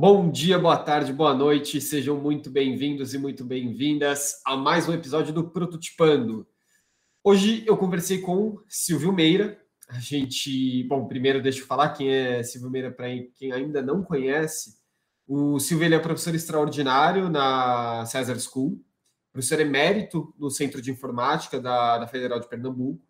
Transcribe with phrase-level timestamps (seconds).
[0.00, 4.94] Bom dia, boa tarde, boa noite, sejam muito bem-vindos e muito bem-vindas a mais um
[4.94, 6.48] episódio do Prototipando.
[7.22, 9.60] Hoje eu conversei com Silvio Meira.
[9.90, 14.02] A gente, bom, primeiro deixa eu falar quem é Silvio Meira para quem ainda não
[14.02, 14.78] conhece.
[15.28, 18.82] O Silvio ele é professor extraordinário na César School,
[19.30, 23.04] professor emérito no Centro de Informática da, da Federal de Pernambuco,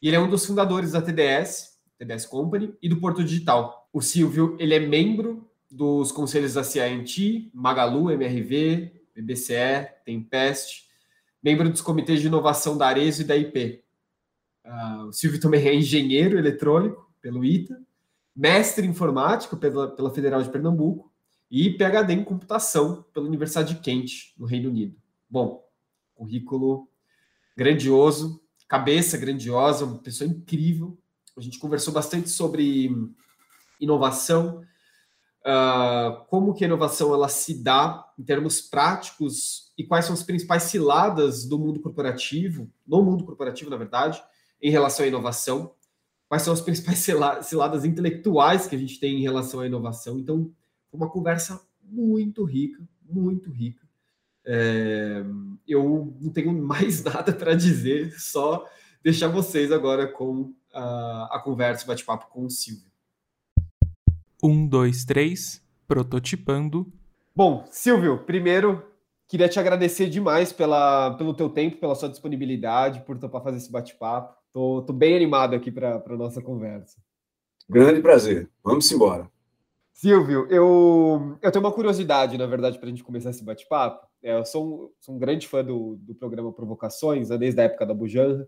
[0.00, 3.86] e ele é um dos fundadores da TDS, TDS Company, e do Porto Digital.
[3.92, 10.86] O Silvio ele é membro dos conselhos da CINT, Magalu, MRV, BBCE, Tempest,
[11.42, 13.82] membro dos comitês de inovação da Arezo e da IP.
[14.62, 17.80] Uh, ah, o Silvio também é engenheiro eletrônico pelo ITA,
[18.36, 21.10] mestre em informática pela, pela Federal de Pernambuco
[21.50, 24.94] e PhD em computação pela Universidade de Kent, no Reino Unido.
[25.28, 25.66] Bom,
[26.14, 26.86] currículo
[27.56, 30.98] grandioso, cabeça grandiosa, uma pessoa incrível.
[31.34, 32.90] A gente conversou bastante sobre
[33.80, 34.62] inovação,
[35.46, 40.22] uh, como que a inovação ela se dá em termos práticos e quais são as
[40.22, 44.22] principais ciladas do mundo corporativo, no mundo corporativo, na verdade,
[44.60, 45.74] em relação à inovação,
[46.28, 46.98] quais são as principais
[47.42, 50.18] ciladas intelectuais que a gente tem em relação à inovação.
[50.18, 50.50] Então,
[50.90, 53.86] foi uma conversa muito rica, muito rica.
[54.44, 55.24] É,
[55.66, 58.66] eu não tenho mais nada para dizer, só
[59.02, 62.91] deixar vocês agora com a, a conversa, o bate-papo com o Silvio.
[64.42, 66.92] Um, dois, três, prototipando.
[67.34, 68.82] Bom, Silvio, primeiro
[69.32, 73.72] queria te agradecer demais pela, pelo teu tempo, pela sua disponibilidade, por topar fazer esse
[73.72, 74.36] bate-papo.
[74.52, 76.98] Tô, tô, bem animado aqui para a nossa conversa.
[77.66, 78.50] Grande prazer.
[78.62, 79.30] Vamos embora.
[79.94, 84.06] Silvio, eu, eu tenho uma curiosidade, na verdade, para a gente começar esse bate-papo.
[84.22, 87.64] É, eu sou um, sou um, grande fã do, do programa Provocações, né, desde a
[87.64, 88.46] época da Bujanra.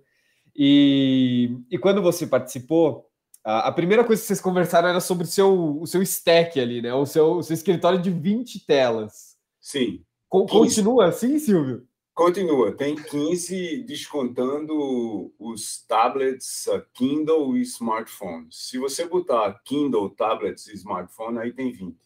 [0.55, 3.09] E, e quando você participou,
[3.45, 6.95] a, primeira coisa que vocês conversaram era sobre o seu, o seu stack ali, né?
[6.95, 9.37] O seu, o seu escritório de 20 telas.
[9.61, 10.03] Sim.
[10.29, 11.87] Co continua assim, Silvio?
[12.15, 12.75] Continua.
[12.75, 18.69] Tem 15 descontando os tablets, Kindle e smartphones.
[18.69, 21.97] Se você botar Kindle, tablets e smartphone, aí tem 20.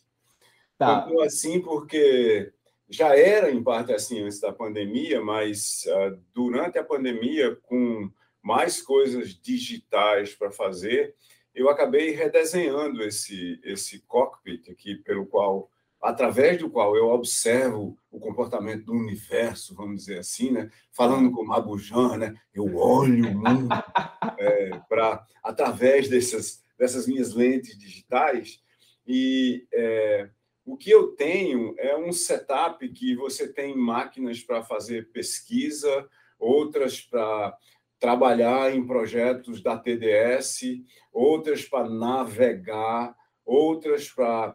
[0.76, 1.02] Tá.
[1.02, 2.52] Continua assim porque
[2.88, 8.10] já era em parte assim antes da pandemia, mas uh, durante a pandemia, com
[8.43, 11.15] mais coisas digitais para fazer,
[11.54, 18.21] eu acabei redesenhando esse, esse cockpit aqui, pelo qual, através do qual eu observo o
[18.21, 20.71] comportamento do universo, vamos dizer assim, né?
[20.93, 22.34] falando com Mabujan, né?
[22.54, 23.69] eu olho o mundo
[24.38, 28.62] é, para através dessas, dessas minhas lentes digitais
[29.06, 30.28] e é,
[30.66, 36.06] o que eu tenho é um setup que você tem máquinas para fazer pesquisa,
[36.38, 37.56] outras para
[37.98, 40.82] trabalhar em projetos da TDS,
[41.12, 43.14] outras para navegar,
[43.44, 44.54] outras para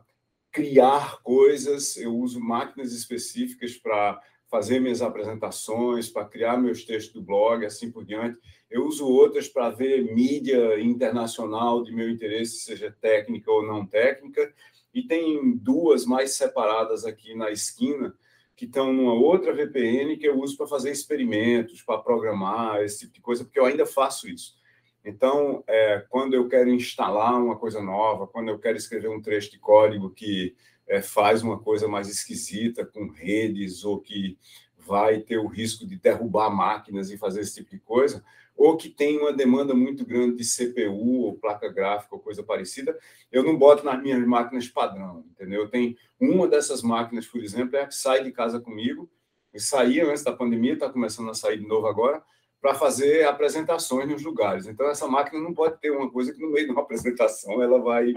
[0.51, 1.97] criar coisas.
[1.97, 7.91] Eu uso máquinas específicas para fazer minhas apresentações, para criar meus textos do blog, assim
[7.91, 8.37] por diante.
[8.69, 14.53] Eu uso outras para ver mídia internacional de meu interesse, seja técnica ou não técnica.
[14.93, 18.15] E tem duas mais separadas aqui na esquina,
[18.55, 23.13] que estão numa outra VPN que eu uso para fazer experimentos, para programar, esse tipo
[23.13, 24.55] de coisa, porque eu ainda faço isso.
[25.03, 29.51] Então, é, quando eu quero instalar uma coisa nova, quando eu quero escrever um trecho
[29.51, 30.55] de código que
[30.87, 34.37] é, faz uma coisa mais esquisita com redes ou que
[34.77, 38.23] vai ter o risco de derrubar máquinas e fazer esse tipo de coisa,
[38.55, 42.97] ou que tem uma demanda muito grande de CPU ou placa gráfica ou coisa parecida,
[43.31, 45.61] eu não boto nas minhas máquinas padrão, entendeu?
[45.61, 49.09] Eu tenho uma dessas máquinas, por exemplo, é a que sai de casa comigo,
[49.53, 52.23] e saía antes da pandemia, está começando a sair de novo agora,
[52.59, 54.65] para fazer apresentações nos lugares.
[54.67, 57.79] Então, essa máquina não pode ter uma coisa que no meio de uma apresentação ela
[57.79, 58.13] vai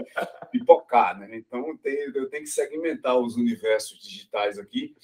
[0.51, 1.29] pipocar, né?
[1.33, 4.95] Então, eu tenho que segmentar os universos digitais aqui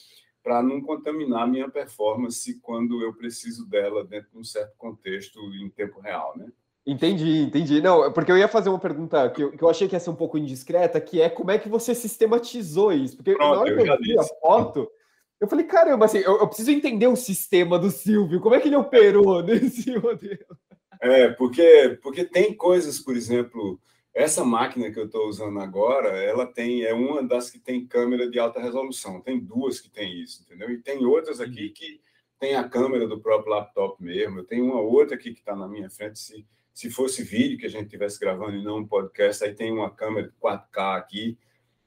[0.44, 5.40] para não contaminar a minha performance quando eu preciso dela dentro de um certo contexto
[5.56, 6.48] em tempo real, né?
[6.86, 7.82] Entendi, entendi.
[7.82, 10.10] Não, porque eu ia fazer uma pergunta que eu, que eu achei que ia ser
[10.10, 13.16] um pouco indiscreta, que é como é que você sistematizou isso?
[13.16, 14.92] Porque Pronto, na hora que eu, vi a foto,
[15.40, 18.68] eu falei, caramba, assim, eu, eu, preciso entender o sistema do Silvio, como é que
[18.68, 20.58] ele operou nesse modelo?
[21.00, 23.80] É, porque, porque tem coisas, por exemplo,
[24.14, 28.30] essa máquina que eu estou usando agora, ela tem é uma das que tem câmera
[28.30, 29.22] de alta resolução.
[29.22, 30.70] Tem duas que tem isso, entendeu?
[30.70, 31.74] E tem outras aqui uhum.
[31.74, 32.02] que
[32.40, 34.40] tem a câmera do próprio laptop mesmo.
[34.40, 36.20] Eu tenho uma outra aqui que está na minha frente.
[36.20, 39.72] Se, se fosse vídeo que a gente estivesse gravando e não um podcast, aí tem
[39.72, 41.38] uma câmera de 4K aqui.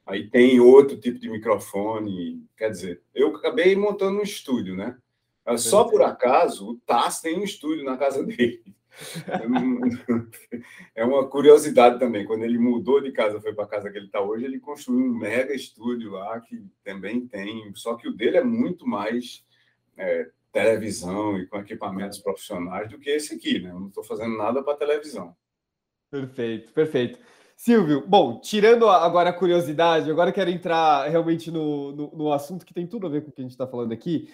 [0.05, 2.45] Aí tem outro tipo de microfone.
[2.57, 4.97] Quer dizer, eu acabei montando um estúdio, né?
[5.59, 8.76] Só por acaso, o Tass tem um estúdio na casa dele.
[10.95, 12.25] É uma curiosidade também.
[12.25, 15.05] Quando ele mudou de casa, foi para a casa que ele está hoje, ele construiu
[15.05, 17.71] um mega estúdio lá que também tem.
[17.75, 19.45] Só que o dele é muito mais
[19.97, 23.71] é, televisão e com equipamentos profissionais do que esse aqui, né?
[23.71, 25.37] Eu não estou fazendo nada para televisão.
[26.11, 27.19] Perfeito, perfeito.
[27.57, 32.75] Silvio, bom, tirando agora a curiosidade, agora quero entrar realmente no, no, no assunto que
[32.75, 34.31] tem tudo a ver com o que a gente está falando aqui,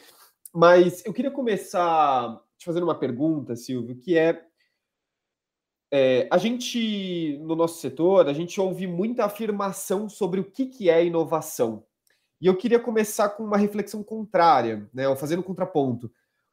[0.53, 4.45] mas eu queria começar te fazendo uma pergunta, Silvio, que é,
[5.95, 10.89] é, a gente, no nosso setor, a gente ouve muita afirmação sobre o que, que
[10.89, 11.85] é inovação.
[12.41, 16.11] E eu queria começar com uma reflexão contrária, né, ou fazendo contraponto.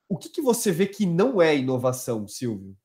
[0.09, 2.75] O que, que você vê que não é inovação, Silvio?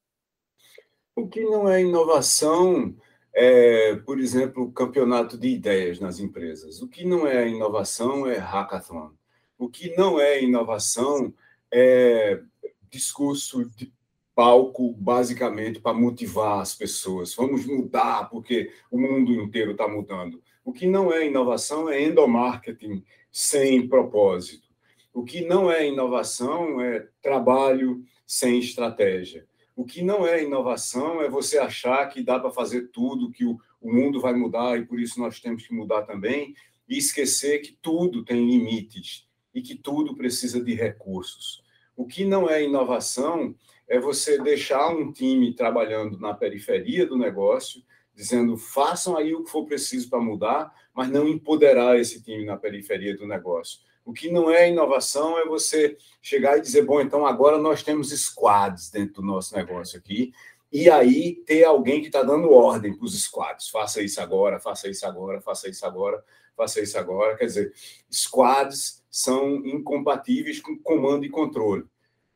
[1.17, 2.97] O que não é inovação
[3.35, 6.81] é, por exemplo, o campeonato de ideias nas empresas.
[6.81, 9.11] O que não é inovação é hackathon.
[9.59, 11.35] O que não é inovação
[11.73, 12.41] é
[12.89, 13.93] discurso de
[14.35, 17.35] palco, basicamente, para motivar as pessoas.
[17.35, 20.43] Vamos mudar porque o mundo inteiro está mudando.
[20.65, 24.69] O que não é inovação é endomarketing sem propósito.
[25.13, 29.47] O que não é inovação é trabalho sem estratégia.
[29.77, 33.59] O que não é inovação é você achar que dá para fazer tudo, que o,
[33.81, 36.55] o mundo vai mudar e por isso nós temos que mudar também,
[36.89, 41.63] e esquecer que tudo tem limites e que tudo precisa de recursos.
[41.97, 43.55] O que não é inovação
[43.89, 47.83] é você deixar um time trabalhando na periferia do negócio,
[48.15, 52.57] dizendo façam aí o que for preciso para mudar, mas não empoderar esse time na
[52.57, 53.81] periferia do negócio.
[54.05, 58.11] O que não é inovação é você chegar e dizer, bom, então agora nós temos
[58.11, 60.33] squads dentro do nosso negócio aqui,
[60.71, 63.69] e aí ter alguém que está dando ordem para os squads.
[63.69, 66.23] Faça isso agora, faça isso agora, faça isso agora,
[66.57, 67.37] faça isso agora.
[67.37, 67.73] Quer dizer,
[68.11, 71.85] squads são incompatíveis com comando e controle.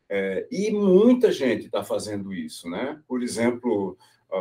[0.08, 3.00] É, e muita gente está fazendo isso, né?
[3.06, 3.96] Por exemplo,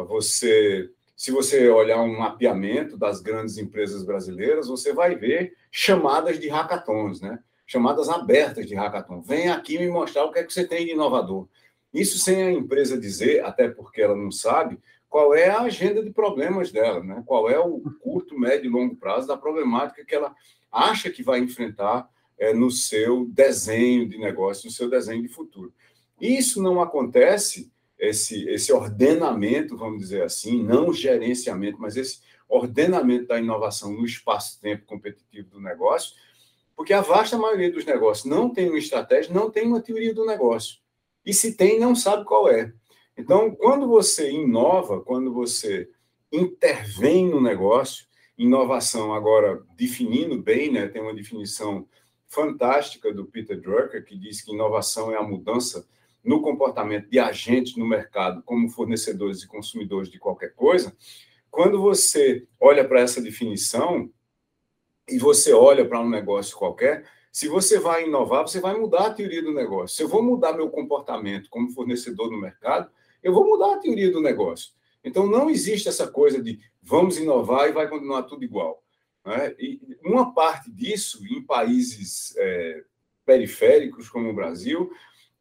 [0.07, 6.47] você se você olhar um mapeamento das grandes empresas brasileiras, você vai ver chamadas de
[6.47, 7.39] hackathons, né?
[7.67, 9.21] chamadas abertas de hackathon.
[9.21, 11.47] Vem aqui me mostrar o que é que você tem de inovador.
[11.93, 14.79] Isso sem a empresa dizer, até porque ela não sabe,
[15.09, 17.23] qual é a agenda de problemas dela, né?
[17.25, 20.33] qual é o curto, médio e longo prazo da problemática que ela
[20.71, 25.73] acha que vai enfrentar é, no seu desenho de negócio, no seu desenho de futuro.
[26.19, 33.39] Isso não acontece esse, esse ordenamento, vamos dizer assim, não gerenciamento, mas esse ordenamento da
[33.39, 36.15] inovação no espaço-tempo competitivo do negócio,
[36.75, 40.25] porque a vasta maioria dos negócios não tem uma estratégia, não tem uma teoria do
[40.25, 40.77] negócio.
[41.25, 42.71] E se tem, não sabe qual é.
[43.17, 45.89] Então, quando você inova, quando você
[46.31, 48.05] intervém no negócio,
[48.37, 51.87] inovação agora definindo bem, né, tem uma definição
[52.27, 55.87] fantástica do Peter Drucker, que diz que inovação é a mudança
[56.23, 60.95] no comportamento de agentes no mercado, como fornecedores e consumidores de qualquer coisa,
[61.49, 64.11] quando você olha para essa definição
[65.07, 69.13] e você olha para um negócio qualquer, se você vai inovar, você vai mudar a
[69.13, 69.95] teoria do negócio.
[69.95, 72.89] Se eu vou mudar meu comportamento como fornecedor no mercado,
[73.23, 74.71] eu vou mudar a teoria do negócio.
[75.03, 78.83] Então, não existe essa coisa de vamos inovar e vai continuar tudo igual.
[79.27, 79.53] Né?
[79.59, 82.83] E uma parte disso, em países é,
[83.25, 84.89] periféricos como o Brasil,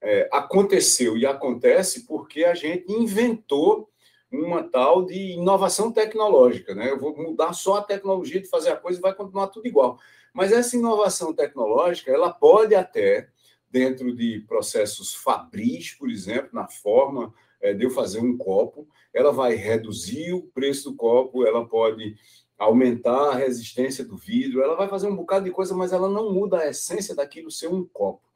[0.03, 3.89] é, aconteceu e acontece porque a gente inventou
[4.31, 6.75] uma tal de inovação tecnológica.
[6.75, 6.91] Né?
[6.91, 10.01] Eu vou mudar só a tecnologia de fazer a coisa e vai continuar tudo igual.
[10.35, 13.29] Mas essa inovação tecnológica, ela pode até,
[13.71, 19.33] dentro de processos fabris, por exemplo, na forma é, de eu fazer um copo, ela
[19.33, 22.17] vai reduzir o preço do copo, ela pode
[22.59, 26.33] aumentar a resistência do vidro, ela vai fazer um bocado de coisa, mas ela não
[26.33, 28.27] muda a essência daquilo ser um copo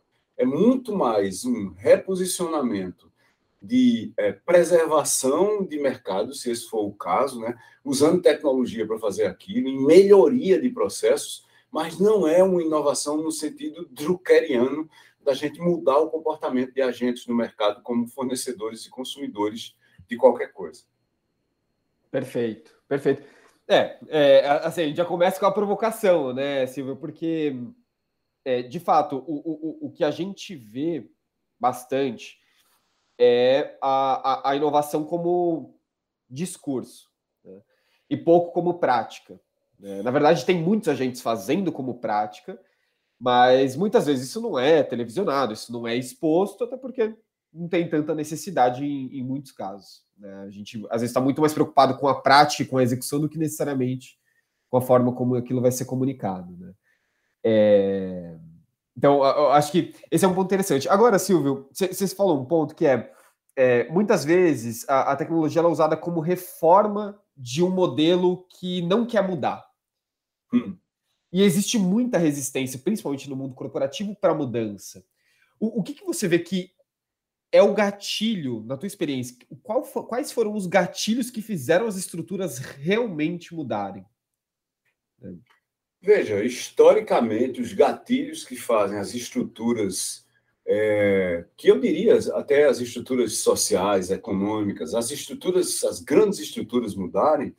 [0.40, 3.12] é muito mais um reposicionamento
[3.60, 7.54] de é, preservação de mercado, se esse for o caso, né?
[7.84, 13.30] usando tecnologia para fazer aquilo, em melhoria de processos, mas não é uma inovação no
[13.30, 14.88] sentido druckeriano
[15.22, 19.76] da gente mudar o comportamento de agentes no mercado como fornecedores e consumidores
[20.08, 20.84] de qualquer coisa.
[22.10, 23.22] Perfeito, perfeito.
[23.70, 26.96] É, é assim, a gente já começa com a provocação, né, Silvio?
[26.96, 27.54] Porque
[28.44, 31.08] é, de fato, o, o, o que a gente vê
[31.58, 32.38] bastante
[33.18, 35.78] é a, a, a inovação como
[36.28, 37.08] discurso
[37.44, 37.60] né?
[38.08, 39.40] e pouco como prática.
[39.78, 40.02] Né?
[40.02, 42.60] Na verdade, tem muitos agentes fazendo como prática,
[43.18, 47.14] mas muitas vezes isso não é televisionado, isso não é exposto, até porque
[47.52, 50.04] não tem tanta necessidade em, em muitos casos.
[50.18, 50.32] Né?
[50.42, 53.28] A gente às vezes está muito mais preocupado com a prática com a execução do
[53.28, 54.18] que necessariamente
[54.68, 56.56] com a forma como aquilo vai ser comunicado.
[56.56, 56.72] Né?
[57.44, 58.36] É...
[58.96, 60.88] Então, acho que esse é um ponto interessante.
[60.88, 63.10] Agora, Silvio, você falou um ponto que é
[63.56, 69.06] é, muitas vezes a, a tecnologia é usada como reforma de um modelo que não
[69.06, 69.64] quer mudar.
[70.52, 70.76] Hum.
[71.32, 75.04] E existe muita resistência, principalmente no mundo corporativo, para mudança.
[75.58, 76.72] O, o que, que, você vê que
[77.52, 79.36] é o gatilho, na tua experiência?
[79.62, 84.04] Qual, quais foram os gatilhos que fizeram as estruturas realmente mudarem?
[86.00, 90.24] Veja, historicamente, os gatilhos que fazem as estruturas,
[90.66, 97.54] é, que eu diria até as estruturas sociais, econômicas, as estruturas, as grandes estruturas mudarem,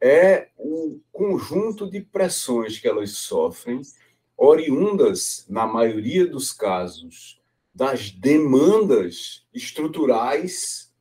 [0.00, 3.82] é um conjunto de pressões que elas sofrem,
[4.36, 7.37] oriundas, na maioria dos casos,
[7.78, 10.92] das demandas estruturais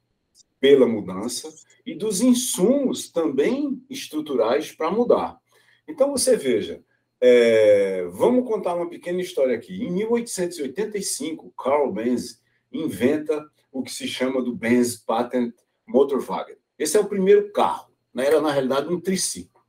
[0.59, 1.51] pela mudança
[1.83, 5.39] e dos insumos também estruturais para mudar.
[5.87, 6.83] Então, você veja,
[7.19, 9.73] é, vamos contar uma pequena história aqui.
[9.73, 16.57] Em 1885, Carl Benz inventa o que se chama do Benz Patent Motorwagen.
[16.77, 17.91] Esse é o primeiro carro.
[18.13, 18.27] Né?
[18.27, 19.63] Era, na realidade, um triciclo.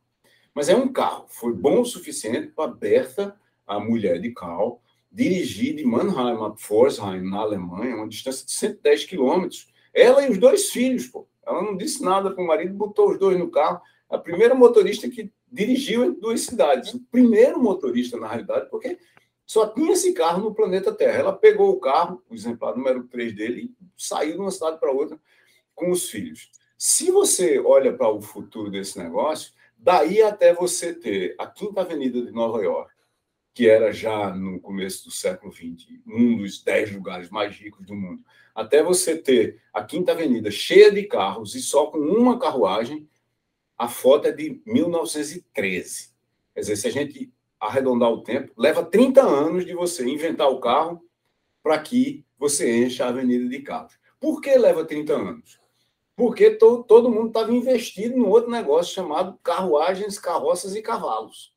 [0.54, 1.24] Mas é um carro.
[1.26, 3.34] Foi bom o suficiente para Bertha,
[3.66, 9.04] a mulher de Karl, dirigir de Mannheim a Pforzheim, na Alemanha, uma distância de 110
[9.04, 9.68] quilômetros.
[9.92, 11.26] Ela e os dois filhos, pô.
[11.46, 13.80] Ela não disse nada para o marido, botou os dois no carro.
[14.08, 16.94] A primeira motorista que dirigiu em duas cidades.
[16.94, 18.98] O primeiro motorista, na realidade, porque
[19.46, 21.18] só tinha esse carro no planeta Terra.
[21.18, 24.92] Ela pegou o carro, o exemplar número 3 dele, e saiu de uma cidade para
[24.92, 25.18] outra
[25.74, 26.50] com os filhos.
[26.76, 32.20] Se você olha para o futuro desse negócio, daí até você ter a Quinta Avenida
[32.20, 32.92] de Nova York,
[33.58, 37.96] que era já no começo do século XX, um dos dez lugares mais ricos do
[37.96, 38.22] mundo,
[38.54, 43.08] até você ter a Quinta Avenida cheia de carros e só com uma carruagem,
[43.76, 46.10] a foto é de 1913.
[46.54, 50.60] Quer dizer, se a gente arredondar o tempo, leva 30 anos de você inventar o
[50.60, 51.04] carro
[51.60, 53.98] para que você encha a avenida de carros.
[54.20, 55.58] Por que leva 30 anos?
[56.14, 61.52] porque to, todo mundo estava investido no outro negócio chamado carruagens, carroças e cavalos.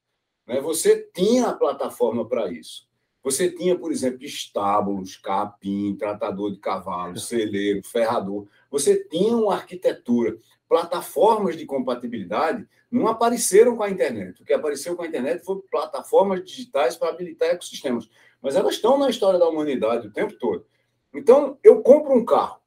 [0.52, 0.60] Né?
[0.60, 2.86] Você tinha a plataforma para isso.
[3.24, 8.48] Você tinha, por exemplo, estábulos, capim, tratador de cavalos, celeiro, ferrador.
[8.70, 10.38] Você tinha uma arquitetura.
[10.68, 14.42] Plataformas de compatibilidade não apareceram com a internet.
[14.42, 18.10] O que apareceu com a internet foi plataformas digitais para habilitar ecossistemas.
[18.42, 20.66] Mas elas estão na história da humanidade o tempo todo.
[21.14, 22.60] Então, eu compro um carro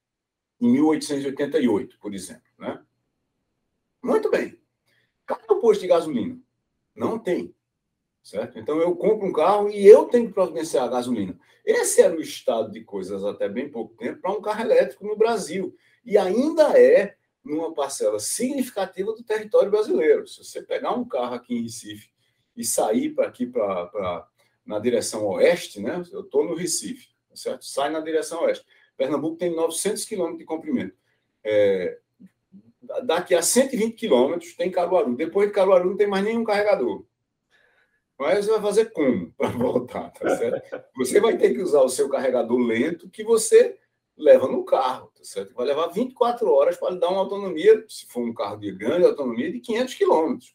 [0.60, 2.42] em 1888, por exemplo.
[2.58, 2.80] Né?
[4.02, 4.58] Muito bem.
[5.26, 6.38] Cadê o posto de gasolina?
[6.94, 7.54] Não tem.
[8.24, 8.58] Certo?
[8.58, 11.38] Então eu compro um carro e eu tenho que providenciar a gasolina.
[11.62, 15.14] Esse era o estado de coisas até bem pouco tempo para um carro elétrico no
[15.14, 15.76] Brasil.
[16.02, 20.26] E ainda é numa parcela significativa do território brasileiro.
[20.26, 22.08] Se você pegar um carro aqui em Recife
[22.56, 24.26] e sair para aqui para
[24.64, 26.02] na direção oeste, né?
[26.10, 27.66] Eu estou no Recife, certo?
[27.66, 28.64] Sai na direção oeste.
[28.96, 30.96] Pernambuco tem 900 quilômetros de comprimento.
[31.44, 31.98] É,
[33.04, 35.14] daqui a 120 quilômetros tem Caruaru.
[35.14, 37.04] Depois de Caruaru não tem mais nenhum carregador.
[38.18, 40.11] Mas você vai fazer como para voltar?
[40.11, 40.85] Tá certo?
[40.97, 43.78] Você vai ter que usar o seu carregador lento que você
[44.16, 45.54] leva no carro, tá certo?
[45.54, 49.04] Vai levar 24 horas para lhe dar uma autonomia, se for um carro de grande
[49.04, 50.54] autonomia, de 500 quilômetros.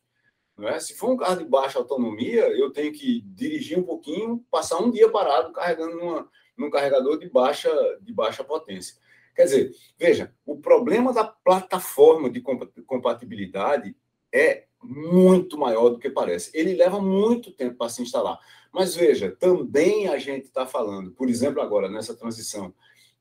[0.62, 0.80] É?
[0.80, 4.92] Se for um carro de baixa autonomia, eu tenho que dirigir um pouquinho, passar um
[4.92, 7.70] dia parado carregando numa, num carregador de baixa,
[8.01, 8.98] de baixa potência.
[9.36, 12.42] Quer dizer, veja, o problema da plataforma de
[12.86, 13.96] compatibilidade
[14.34, 16.51] é muito maior do que parece.
[16.53, 18.39] Ele leva muito tempo para se instalar.
[18.71, 22.74] Mas veja, também a gente está falando, por exemplo, agora nessa transição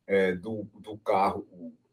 [0.06, 1.46] é, do, do carro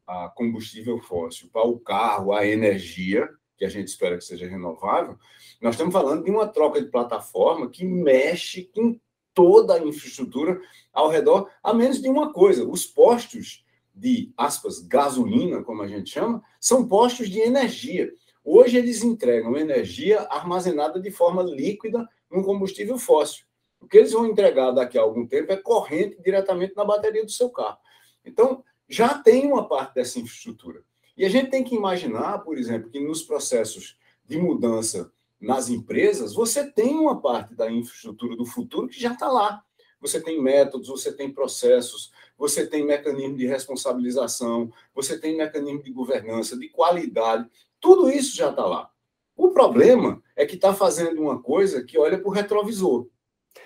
[0.07, 5.17] a combustível fóssil para o carro a energia, que a gente espera que seja renovável,
[5.61, 8.99] nós estamos falando de uma troca de plataforma que mexe com
[9.33, 10.59] toda a infraestrutura
[10.93, 16.09] ao redor, a menos de uma coisa: os postos de, aspas, gasolina, como a gente
[16.09, 18.11] chama, são postos de energia.
[18.47, 23.43] Hoje eles entregam energia armazenada de forma líquida num combustível fóssil.
[23.81, 27.31] O que eles vão entregar daqui a algum tempo é corrente diretamente na bateria do
[27.31, 27.79] seu carro.
[28.23, 30.83] Então, já tem uma parte dessa infraestrutura.
[31.17, 35.11] E a gente tem que imaginar, por exemplo, que nos processos de mudança
[35.41, 39.63] nas empresas, você tem uma parte da infraestrutura do futuro que já está lá.
[39.99, 45.91] Você tem métodos, você tem processos, você tem mecanismo de responsabilização, você tem mecanismo de
[45.91, 47.49] governança, de qualidade.
[47.85, 48.89] Tudo isso já está lá.
[49.37, 53.07] O problema é que está fazendo uma coisa que olha para o retrovisor.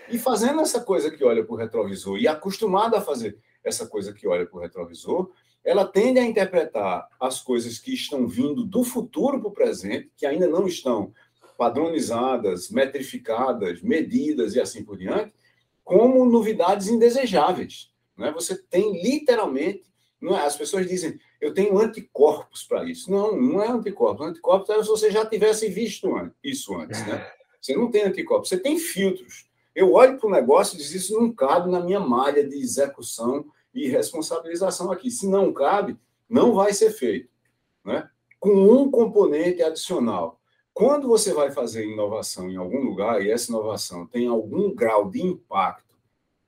[0.09, 4.11] E fazendo essa coisa que olha para o retrovisor e acostumada a fazer essa coisa
[4.11, 5.31] que olha para o retrovisor,
[5.63, 10.25] ela tende a interpretar as coisas que estão vindo do futuro para o presente, que
[10.25, 11.13] ainda não estão
[11.57, 15.33] padronizadas, metrificadas, medidas e assim por diante,
[15.81, 17.89] como novidades indesejáveis.
[18.17, 18.33] Né?
[18.33, 19.88] Você tem literalmente
[20.21, 23.09] Não é, as pessoas dizem, eu tenho anticorpos para isso.
[23.09, 24.27] Não, não é anticorpos.
[24.27, 26.09] Anticorpos é se você já tivesse visto
[26.43, 27.25] isso antes, né?
[27.61, 29.49] Você não tem anticorpos, você tem filtros.
[29.75, 33.45] Eu olho para o negócio e diz, isso não cabe na minha malha de execução
[33.73, 35.11] e responsabilização aqui.
[35.11, 35.97] Se não cabe,
[36.29, 37.29] não vai ser feito.
[37.83, 38.09] Né?
[38.39, 40.39] Com um componente adicional.
[40.73, 45.21] Quando você vai fazer inovação em algum lugar e essa inovação tem algum grau de
[45.21, 45.97] impacto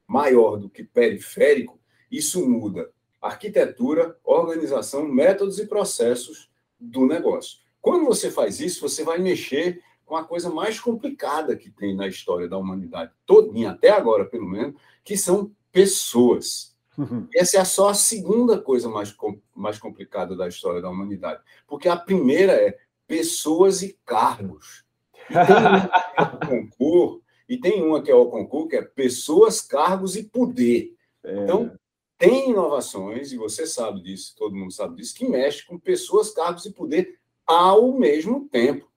[0.07, 1.77] maior do que periférico,
[2.09, 2.89] isso muda
[3.21, 6.49] arquitetura, organização, métodos e processos
[6.79, 7.59] do negócio.
[7.79, 12.07] Quando você faz isso, você vai mexer com a coisa mais complicada que tem na
[12.07, 16.75] história da humanidade, todinha, até agora, pelo menos, que são pessoas.
[16.97, 17.27] Uhum.
[17.33, 19.15] Essa é só a segunda coisa mais,
[19.55, 21.41] mais complicada da história da humanidade.
[21.65, 24.83] Porque a primeira é pessoas e cargos.
[25.29, 28.75] E tem uma que é o concurso, e tem uma que é o concurso, que
[28.75, 30.93] é pessoas, cargos e poder.
[31.23, 31.43] É.
[31.43, 31.71] Então,
[32.21, 36.67] tem inovações, e você sabe disso, todo mundo sabe disso, que mexe com pessoas, cargos
[36.67, 38.87] e poder ao mesmo tempo.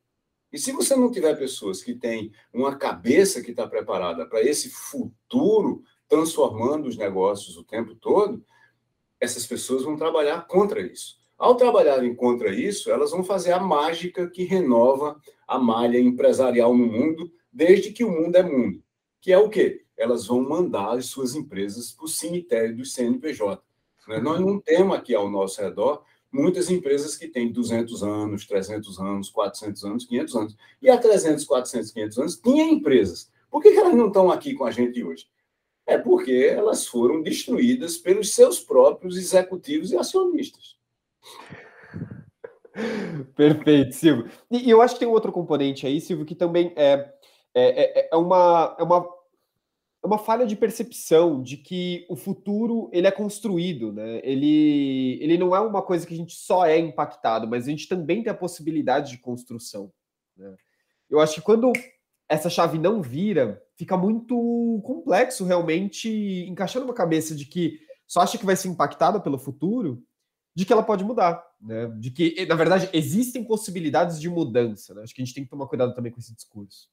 [0.52, 4.69] E se você não tiver pessoas que têm uma cabeça que está preparada para esse
[4.69, 8.45] futuro, transformando os negócios o tempo todo,
[9.19, 11.16] essas pessoas vão trabalhar contra isso.
[11.38, 16.87] Ao trabalharem contra isso, elas vão fazer a mágica que renova a malha empresarial no
[16.87, 18.85] mundo, desde que o mundo é mundo.
[19.19, 19.84] Que é o quê?
[19.96, 23.62] Elas vão mandar as suas empresas para o cemitério do CNPJ.
[24.08, 24.20] Né?
[24.20, 29.30] Nós não temos aqui ao nosso redor muitas empresas que têm 200 anos, 300 anos,
[29.30, 30.56] 400 anos, 500 anos.
[30.82, 33.30] E há 300, 400, 500 anos tinha empresas.
[33.50, 35.26] Por que elas não estão aqui com a gente hoje?
[35.86, 40.76] É porque elas foram destruídas pelos seus próprios executivos e acionistas.
[43.36, 44.28] Perfeito, Silvio.
[44.50, 47.12] E, eu acho que tem um outro componente aí, Silvio, que também é,
[47.54, 49.08] é, é, é uma, é uma
[50.04, 54.20] é uma falha de percepção de que o futuro ele é construído, né?
[54.23, 57.88] Ele, ele não é uma coisa que a gente só é impactado, mas a gente
[57.88, 59.90] também tem a possibilidade de construção.
[60.37, 60.54] Né?
[61.08, 61.73] Eu acho que quando
[62.28, 66.11] essa chave não vira, fica muito complexo realmente
[66.50, 70.05] encaixar numa cabeça de que só acha que vai ser impactada pelo futuro,
[70.55, 71.87] de que ela pode mudar, né?
[71.98, 74.92] De que, na verdade, existem possibilidades de mudança.
[74.92, 75.02] Né?
[75.02, 76.92] Acho que a gente tem que tomar cuidado também com esse discurso.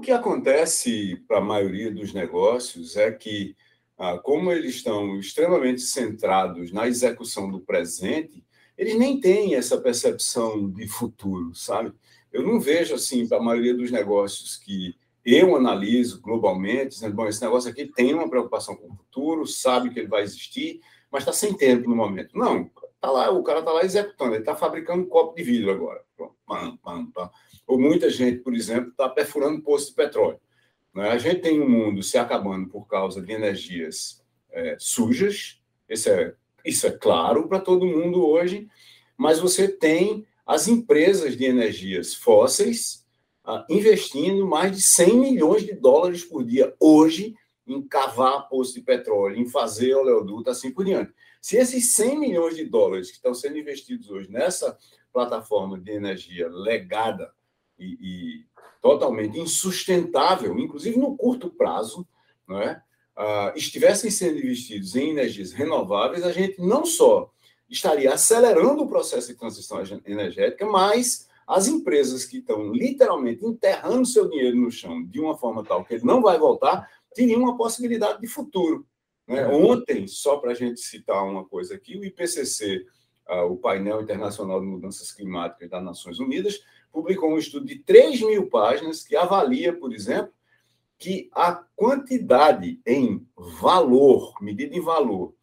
[0.00, 3.54] O que acontece para a maioria dos negócios é que,
[3.98, 8.42] ah, como eles estão extremamente centrados na execução do presente,
[8.78, 11.92] eles nem têm essa percepção de futuro, sabe?
[12.32, 17.26] Eu não vejo assim para a maioria dos negócios que eu analiso globalmente, dizendo, bom,
[17.26, 20.80] esse negócio aqui tem uma preocupação com o futuro, sabe que ele vai existir,
[21.12, 22.38] mas está sem tempo no momento.
[22.38, 25.70] Não, tá lá, o cara está lá executando, ele está fabricando um copo de vidro
[25.70, 26.02] agora.
[26.46, 27.30] Pam, pam, pam
[27.70, 30.40] ou muita gente, por exemplo, está perfurando poço de petróleo.
[30.92, 31.08] Né?
[31.08, 36.34] A gente tem um mundo se acabando por causa de energias é, sujas, isso é,
[36.64, 38.68] isso é claro para todo mundo hoje,
[39.16, 43.06] mas você tem as empresas de energias fósseis
[43.44, 47.36] ah, investindo mais de 100 milhões de dólares por dia hoje
[47.68, 51.14] em cavar poço de petróleo, em fazer oleoduto, assim por diante.
[51.40, 54.76] Se esses 100 milhões de dólares que estão sendo investidos hoje nessa
[55.12, 57.32] plataforma de energia legada
[57.80, 58.44] e, e
[58.80, 62.06] totalmente insustentável, inclusive no curto prazo,
[62.46, 62.82] não é?
[63.18, 67.30] Uh, estivessem sendo investidos em energias renováveis, a gente não só
[67.68, 74.28] estaria acelerando o processo de transição energética, mas as empresas que estão literalmente enterrando seu
[74.28, 78.20] dinheiro no chão de uma forma tal que ele não vai voltar, teriam uma possibilidade
[78.20, 78.86] de futuro.
[79.26, 79.46] Né?
[79.48, 82.86] Ontem, só para a gente citar uma coisa aqui, o IPCC,
[83.28, 86.60] uh, ah, o Painel Internacional de Mudanças Climáticas das Nações Unidas,
[86.92, 90.32] publicou um estudo de 3 mil páginas que avalia, por exemplo,
[90.98, 95.34] que a quantidade em valor, medida em valor,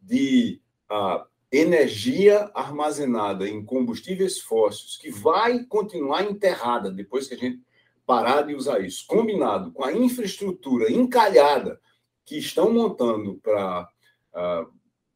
[0.00, 0.60] de
[0.90, 7.60] uh, energia armazenada em combustíveis fósseis, que vai continuar enterrada depois que a gente
[8.06, 11.78] parar de usar isso, combinado com a infraestrutura encalhada
[12.24, 13.88] que estão montando para
[14.34, 14.66] ah,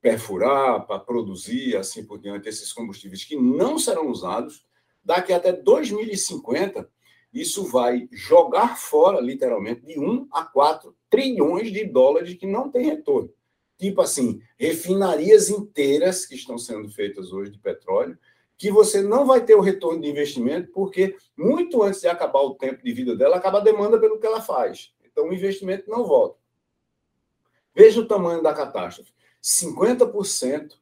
[0.00, 4.64] perfurar, para produzir, assim por diante, esses combustíveis que não serão usados,
[5.06, 6.90] daqui até 2050,
[7.32, 12.84] isso vai jogar fora, literalmente, de 1 a 4 trilhões de dólares que não tem
[12.84, 13.32] retorno.
[13.78, 18.18] Tipo assim, refinarias inteiras que estão sendo feitas hoje de petróleo,
[18.58, 22.54] que você não vai ter o retorno de investimento, porque muito antes de acabar o
[22.54, 24.92] tempo de vida dela, acaba a demanda pelo que ela faz.
[25.04, 26.38] Então, o investimento não volta.
[27.74, 29.12] Veja o tamanho da catástrofe.
[29.42, 30.72] 50%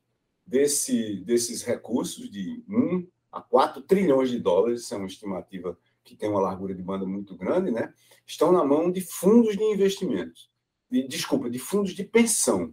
[0.47, 6.15] desse, desses recursos, de 1 a 4 trilhões de dólares, isso é uma estimativa que
[6.15, 7.93] tem uma largura de banda muito grande, né?
[8.25, 10.51] estão na mão de fundos de investimentos,
[10.89, 12.73] de, desculpa, de fundos de pensão.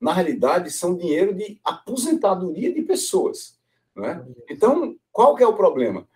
[0.00, 3.60] na realidade, são dinheiro de aposentadoria de pessoas.
[3.94, 4.26] Né?
[4.50, 6.08] Então, qual que é o problema?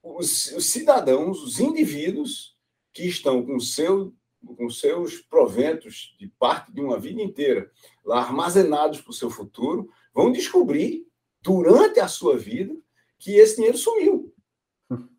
[0.00, 2.56] Os, os cidadãos, os indivíduos
[2.92, 4.14] que estão com, seu,
[4.56, 7.68] com seus proventos de parte de uma vida inteira
[8.04, 11.04] lá armazenados para o seu futuro, vão descobrir,
[11.42, 12.76] durante a sua vida,
[13.18, 14.32] que esse dinheiro sumiu.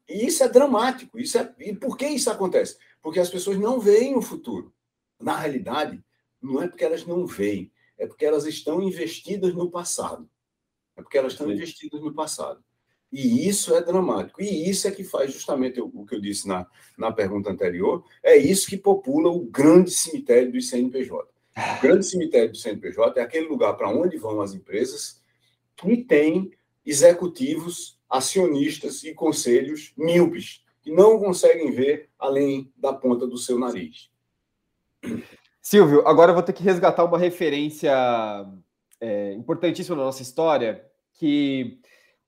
[0.08, 1.20] E isso é dramático.
[1.20, 1.54] Isso é...
[1.60, 2.78] E por que isso acontece?
[3.02, 4.74] Porque as pessoas não veem o futuro.
[5.20, 6.02] Na realidade,
[6.42, 10.30] não é porque elas não veem, é porque elas estão investidas no passado.
[10.96, 12.64] É porque elas estão investidas no passado.
[13.12, 14.42] E isso é dramático.
[14.42, 18.36] E isso é que faz justamente o que eu disse na, na pergunta anterior, é
[18.36, 21.28] isso que popula o grande cemitério do CNPJ.
[21.56, 25.22] O grande cemitério do CNPJ é aquele lugar para onde vão as empresas
[25.76, 26.52] que tem
[26.90, 34.10] executivos, acionistas e conselhos míopes, que não conseguem ver além da ponta do seu nariz.
[35.62, 37.94] Silvio, agora eu vou ter que resgatar uma referência
[39.02, 41.80] é, importantíssima na nossa história, que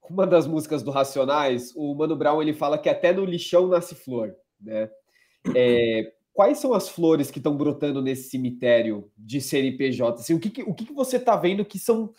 [0.10, 3.96] uma das músicas do Racionais, o Mano Brown ele fala que até no lixão nasce
[3.96, 4.90] flor, né?
[5.56, 10.20] É, quais são as flores que estão brotando nesse cemitério de CNPJ?
[10.20, 12.14] Assim, o que, o que você está vendo que são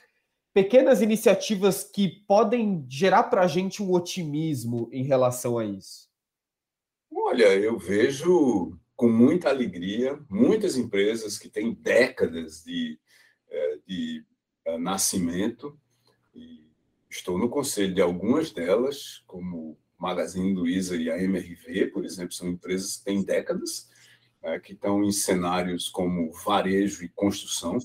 [0.53, 6.09] pequenas iniciativas que podem gerar para a gente um otimismo em relação a isso?
[7.11, 12.99] Olha, eu vejo com muita alegria, muitas empresas que têm décadas de,
[13.49, 14.25] é, de
[14.65, 15.79] é, nascimento,
[16.35, 16.67] e
[17.09, 22.49] estou no conselho de algumas delas, como Magazine Luiza e a MRV, por exemplo, são
[22.49, 23.89] empresas que têm décadas,
[24.43, 27.79] né, que estão em cenários como varejo e construção.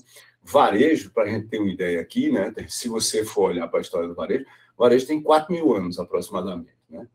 [0.46, 3.82] Varejo, para a gente ter uma ideia aqui, né, se você for olhar para a
[3.82, 4.44] história do varejo,
[4.76, 6.74] o varejo tem 4 mil anos aproximadamente.
[6.88, 7.06] Né?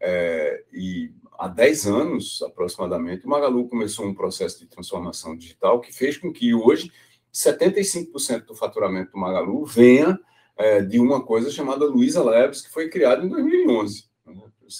[0.00, 5.92] É, e há 10 anos, aproximadamente, o Magalu começou um processo de transformação digital que
[5.92, 6.90] fez com que hoje
[7.32, 10.18] 75% do faturamento do Magalu venha
[10.56, 14.08] é, de uma coisa chamada Luiza Labs, que foi criada em 2011.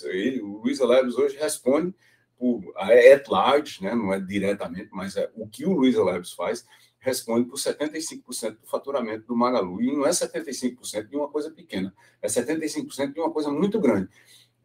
[0.04, 1.94] Ele, o Luiza Labs hoje responde
[2.38, 6.32] por é at large, né, não é diretamente, mas é o que o Luiza Labs
[6.32, 6.64] faz,
[7.00, 9.82] responde por 75% do faturamento do Magalu.
[9.82, 14.08] E não é 75% de uma coisa pequena, é 75% de uma coisa muito grande.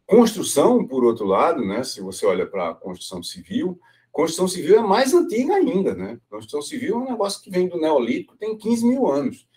[0.06, 3.80] Construção, por outro lado, né, se você olha para a construção civil,
[4.12, 5.94] construção civil é mais antiga ainda.
[5.94, 6.20] Né?
[6.30, 9.48] Construção civil é um negócio que vem do Neolítico, tem 15 mil anos.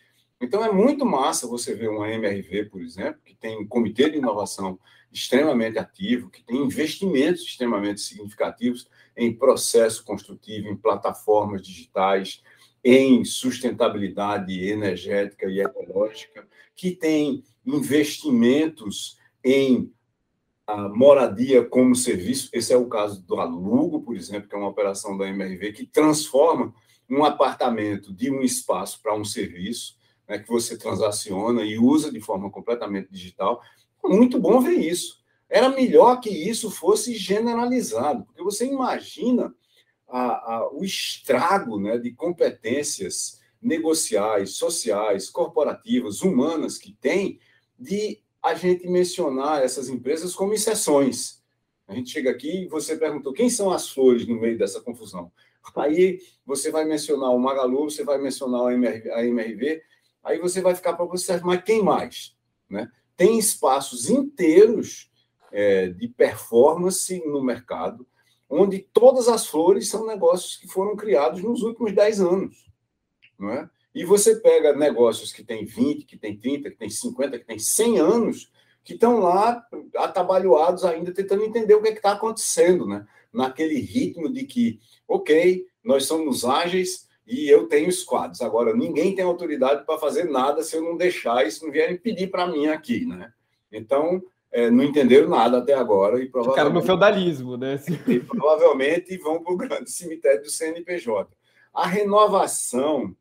[0.41, 4.17] Então é muito massa você ver uma MRV, por exemplo, que tem um comitê de
[4.17, 4.79] inovação
[5.11, 8.87] extremamente ativo, que tem investimentos extremamente significativos
[9.17, 12.41] em processo construtivo, em plataformas digitais,
[12.83, 19.91] em sustentabilidade energética e ecológica, que tem investimentos em
[20.65, 22.49] a moradia como serviço.
[22.53, 25.85] Esse é o caso do alugo, por exemplo, que é uma operação da MRV que
[25.85, 26.73] transforma
[27.09, 32.21] um apartamento de um espaço para um serviço, né, que você transaciona e usa de
[32.21, 33.59] forma completamente digital.
[34.03, 35.19] Muito bom ver isso.
[35.49, 39.51] Era melhor que isso fosse generalizado, porque você imagina
[40.09, 47.39] a, a, o estrago né, de competências negociais, sociais, corporativas, humanas que tem
[47.77, 51.43] de a gente mencionar essas empresas como exceções.
[51.87, 55.31] A gente chega aqui e você perguntou quem são as flores no meio dessa confusão.
[55.75, 58.73] Aí você vai mencionar o Magalu, você vai mencionar a
[59.25, 59.81] MRV,
[60.23, 62.35] aí você vai ficar para você, mas quem mais?
[62.69, 62.91] Né?
[63.15, 65.09] Tem espaços inteiros
[65.51, 68.07] é, de performance no mercado,
[68.49, 72.69] onde todas as flores são negócios que foram criados nos últimos 10 anos.
[73.37, 73.69] Não é?
[73.93, 77.59] E você pega negócios que têm 20, que têm 30, que têm 50, que têm
[77.59, 78.51] 100 anos,
[78.83, 83.05] que estão lá atabalhoados ainda, tentando entender o que é está acontecendo, né?
[83.31, 88.41] naquele ritmo de que, ok, nós somos ágeis e eu tenho squads.
[88.41, 92.31] Agora, ninguém tem autoridade para fazer nada se eu não deixar isso não vierem pedir
[92.31, 93.05] para mim aqui.
[93.05, 93.31] Né?
[93.71, 96.21] Então, é, não entenderam nada até agora.
[96.21, 97.79] E provavelmente, Ficaram no feudalismo, né?
[98.07, 101.29] E provavelmente vão para o grande cemitério do CNPJ.
[101.73, 103.15] A renovação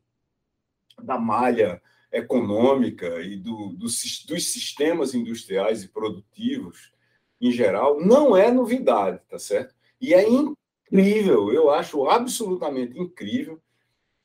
[1.01, 6.91] da malha econômica e do, do, dos sistemas industriais e produtivos
[7.39, 9.73] em geral não é novidade, tá certo?
[10.01, 13.61] E é incrível, eu acho absolutamente incrível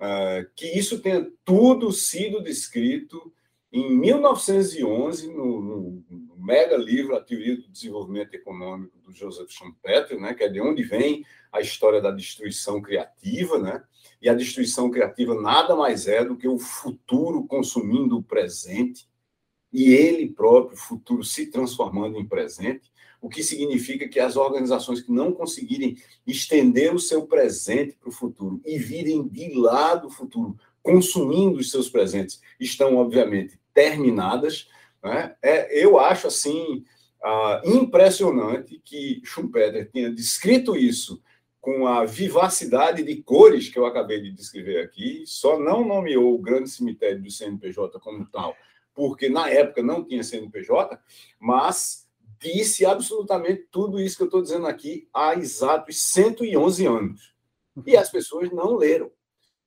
[0.01, 3.33] uh, que isso tenha tudo sido descrito
[3.73, 10.21] em 1911 no, no, no, mega livro A Teoria do Desenvolvimento Econômico do Joseph Schumpeter,
[10.21, 13.83] né, que é de onde vem a história da destruição criativa, né?
[14.21, 19.09] E a destruição criativa nada mais é do que o futuro consumindo o presente
[19.73, 25.01] e ele próprio, o futuro, se transformando em presente, o que significa que as organizações
[25.01, 30.11] que não conseguirem estender o seu presente para o futuro e virem de lá do
[30.11, 34.69] futuro consumindo os seus presentes estão, obviamente, terminadas.
[35.05, 35.37] Né?
[35.43, 36.83] É, eu acho assim
[37.23, 41.23] ah, impressionante que Schumpeter tenha descrito isso
[41.61, 46.41] com a vivacidade de cores que eu acabei de descrever aqui, só não nomeou o
[46.41, 48.55] grande cemitério do CNPJ como tal,
[48.95, 50.99] porque na época não tinha CNPJ,
[51.39, 52.07] mas
[52.39, 57.35] disse absolutamente tudo isso que eu estou dizendo aqui há exatos 111 anos.
[57.87, 59.11] E as pessoas não leram.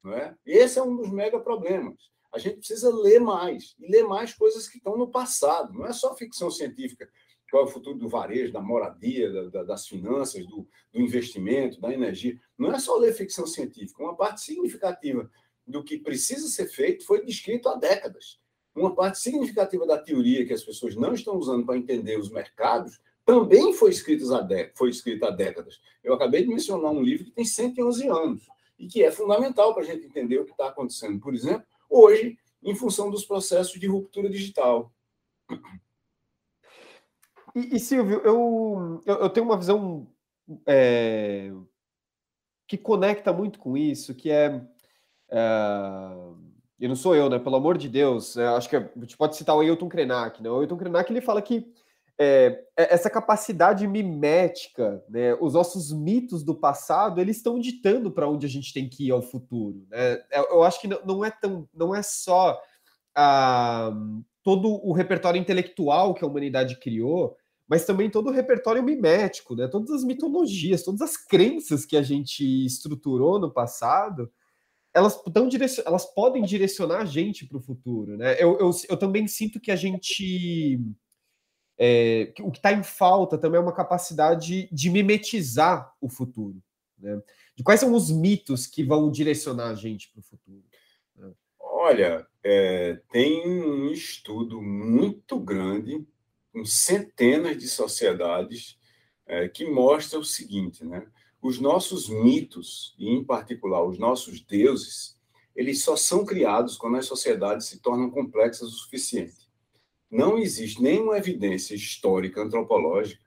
[0.03, 0.35] Não é?
[0.45, 1.95] Esse é um dos mega problemas.
[2.37, 5.73] A gente precisa ler mais, e ler mais coisas que estão no passado.
[5.73, 7.09] Não é só ficção científica
[7.49, 11.91] qual é o futuro do varejo, da moradia, da, das finanças, do, do, investimento, da
[11.91, 12.39] energia.
[12.55, 14.03] Não é só ler ficção científica.
[14.03, 15.27] Uma parte significativa
[15.65, 18.39] do que precisa ser feito foi descrito há décadas.
[18.75, 22.99] Uma parte significativa da teoria que as pessoas não estão usando para entender os mercados
[23.25, 25.81] também foi escrita há, há décadas.
[26.03, 28.47] Eu acabei de mencionar um livro que tem 111 anos
[28.77, 32.37] e que é fundamental para a gente entender o que está acontecendo, por exemplo, hoje,
[32.63, 34.91] em função dos processos de ruptura digital.
[37.55, 40.07] E, e Silvio, eu, eu, tenho uma visão
[40.65, 41.51] é,
[42.67, 44.61] que conecta muito com isso, que é,
[45.29, 45.39] é.
[46.79, 47.39] e não sou eu, né?
[47.39, 50.49] Pelo amor de Deus, é, acho que a gente pode citar o Ailton Krenak, né?
[50.49, 51.73] O Ailton Krenak ele fala que
[52.19, 58.29] é, é, essa capacidade mimética, né, os nossos mitos do passado, eles estão ditando para
[58.29, 59.85] onde a gente tem que ir ao futuro.
[59.89, 60.21] Né?
[60.31, 62.59] Eu acho que não é tão, não é só
[63.15, 63.91] ah,
[64.43, 69.67] todo o repertório intelectual que a humanidade criou mas também todo o repertório mimético, né?
[69.67, 74.31] Todas as mitologias, todas as crenças que a gente estruturou no passado,
[74.93, 75.83] elas, tão direcion...
[75.85, 78.35] elas podem direcionar a gente para o futuro, né?
[78.41, 80.79] Eu, eu, eu, também sinto que a gente.
[81.77, 86.61] É, o que está em falta também é uma capacidade de mimetizar o futuro.
[86.97, 87.21] Né?
[87.55, 90.63] De quais são os mitos que vão direcionar a gente para o futuro?
[91.15, 91.31] Né?
[91.59, 96.05] Olha, é, tem um estudo muito grande
[96.51, 98.77] com centenas de sociedades
[99.27, 101.05] é, que mostra o seguinte, né?
[101.41, 105.17] Os nossos mitos, e em particular os nossos deuses,
[105.55, 109.46] eles só são criados quando as sociedades se tornam complexas o suficiente.
[110.09, 113.21] Não existe nenhuma evidência histórica, antropológica,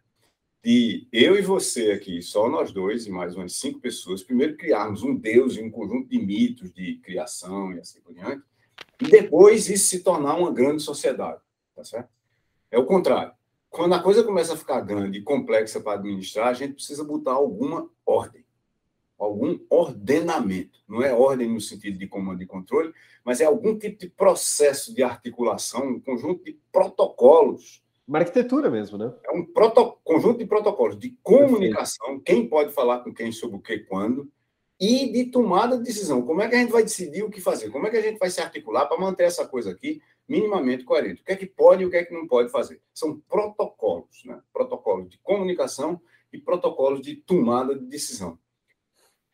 [0.62, 5.02] de eu e você aqui, só nós dois e mais umas cinco pessoas, primeiro criarmos
[5.02, 8.42] um deus e um conjunto de mitos de criação e assim por diante,
[9.00, 11.40] e depois isso se tornar uma grande sociedade,
[11.74, 12.10] tá certo?
[12.70, 13.32] É o contrário.
[13.70, 17.32] Quando a coisa começa a ficar grande e complexa para administrar, a gente precisa botar
[17.32, 18.44] alguma ordem,
[19.24, 20.80] algum ordenamento.
[20.88, 22.92] Não é ordem no sentido de comando e controle,
[23.24, 27.82] mas é algum tipo de processo de articulação, um conjunto de protocolos.
[28.06, 29.12] Uma arquitetura mesmo, né?
[29.24, 29.46] É um
[30.02, 34.30] conjunto de protocolos de comunicação, quem pode falar com quem sobre o que quando,
[34.80, 36.22] e de tomada de decisão.
[36.22, 37.70] Como é que a gente vai decidir o que fazer?
[37.70, 41.22] Como é que a gente vai se articular para manter essa coisa aqui minimamente coerente.
[41.22, 42.80] O que é que pode e o que é que não pode fazer?
[42.94, 44.40] São protocolos, né?
[44.52, 46.00] protocolos de comunicação
[46.32, 48.38] e protocolos de tomada de decisão.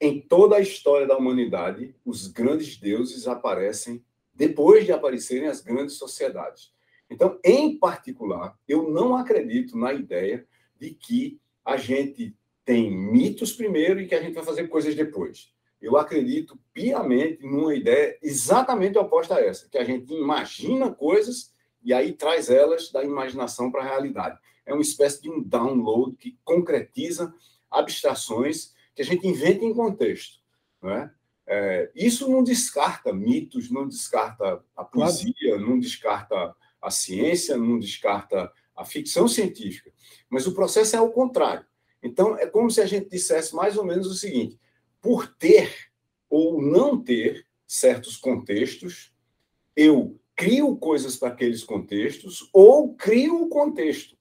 [0.01, 4.05] Em toda a história da humanidade, os grandes deuses aparecem
[4.35, 6.73] depois de aparecerem as grandes sociedades.
[7.09, 10.47] Então, em particular, eu não acredito na ideia
[10.79, 15.55] de que a gente tem mitos primeiro e que a gente vai fazer coisas depois
[15.81, 21.93] eu acredito piamente numa ideia exatamente oposta a essa, que a gente imagina coisas e
[21.93, 24.39] aí traz elas da imaginação para a realidade.
[24.65, 27.33] É uma espécie de um download que concretiza
[27.71, 30.41] abstrações que a gente inventa em contexto.
[30.83, 31.13] Não é?
[31.95, 38.85] Isso não descarta mitos, não descarta a poesia, não descarta a ciência, não descarta a
[38.85, 39.93] ficção científica.
[40.29, 41.65] Mas o processo é o contrário.
[42.03, 44.59] Então, é como se a gente dissesse mais ou menos o seguinte:
[45.01, 45.73] por ter
[46.29, 49.13] ou não ter certos contextos,
[49.77, 54.17] eu crio coisas para aqueles contextos ou crio o contexto.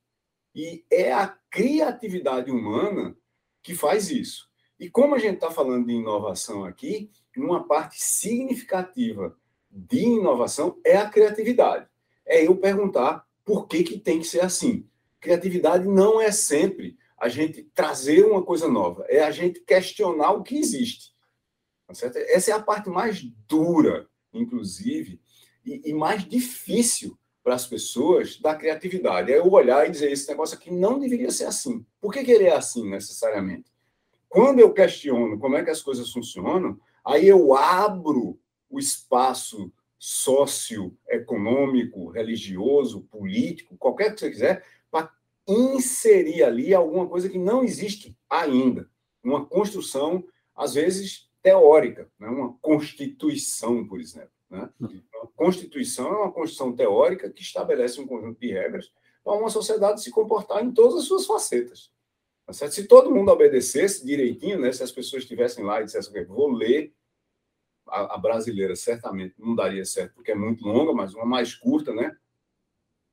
[0.54, 3.18] E é a criatividade humana
[3.62, 4.50] que faz isso.
[4.80, 9.38] E como a gente está falando de inovação aqui, uma parte significativa
[9.70, 11.88] de inovação é a criatividade.
[12.26, 14.88] É eu perguntar por que, que tem que ser assim.
[15.20, 20.44] Criatividade não é sempre a gente trazer uma coisa nova, é a gente questionar o
[20.44, 21.16] que existe.
[21.88, 22.18] Tá certo?
[22.18, 25.22] Essa é a parte mais dura, inclusive,
[25.66, 29.32] e, e mais difícil para as pessoas da criatividade.
[29.32, 31.86] É eu olhar e dizer: esse negócio aqui não deveria ser assim.
[32.02, 33.72] Por que, que ele é assim, necessariamente?
[34.36, 38.38] Quando eu questiono como é que as coisas funcionam, aí eu abro
[38.70, 44.66] o espaço socioeconômico, religioso, político, qualquer que você quiser,
[45.48, 48.90] inserir ali alguma coisa que não existe ainda.
[49.24, 50.22] Uma construção,
[50.54, 52.28] às vezes, teórica, né?
[52.28, 54.32] uma constituição, por exemplo.
[54.50, 54.70] Né?
[55.24, 58.92] A Constituição é uma Constituição teórica que estabelece um conjunto de regras
[59.24, 61.95] para uma sociedade se comportar em todas as suas facetas.
[62.46, 64.72] Tá se todo mundo obedecesse direitinho, né?
[64.72, 66.94] se as pessoas estivessem lá e dissessem, vou ler
[67.88, 71.94] a, a, brasileira, certamente não daria certo, porque é muito longa, mas uma mais curta,
[71.94, 72.16] né?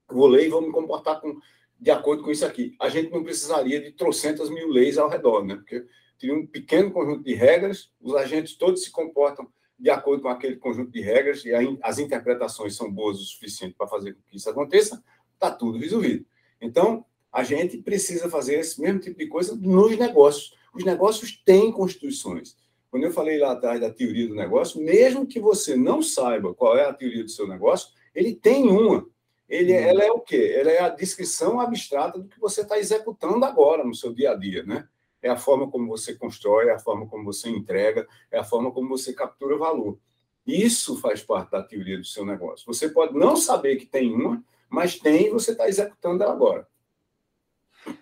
[0.09, 1.39] Vou ler e vou me comportar com,
[1.79, 2.75] de acordo com isso aqui.
[2.79, 5.57] A gente não precisaria de trocentas mil leis ao redor, né?
[5.57, 5.87] Porque
[6.19, 10.57] teria um pequeno conjunto de regras, os agentes todos se comportam de acordo com aquele
[10.57, 14.37] conjunto de regras, e aí as interpretações são boas o suficiente para fazer com que
[14.37, 15.03] isso aconteça,
[15.35, 16.25] está tudo resolvido.
[16.61, 20.55] Então, a gente precisa fazer esse mesmo tipo de coisa nos negócios.
[20.75, 22.57] Os negócios têm constituições.
[22.91, 26.77] Quando eu falei lá atrás da teoria do negócio, mesmo que você não saiba qual
[26.77, 29.07] é a teoria do seu negócio, ele tem uma.
[29.49, 29.79] Ele, uhum.
[29.79, 30.55] ela é o quê?
[30.57, 34.35] Ela é a descrição abstrata do que você está executando agora no seu dia a
[34.35, 34.87] dia, né?
[35.23, 38.73] é a forma como você constrói, é a forma como você entrega, é a forma
[38.73, 39.97] como você captura valor.
[40.45, 42.67] Isso faz parte da teoria do seu negócio.
[42.67, 46.67] Você pode não saber que tem uma, mas tem e você está executando ela agora.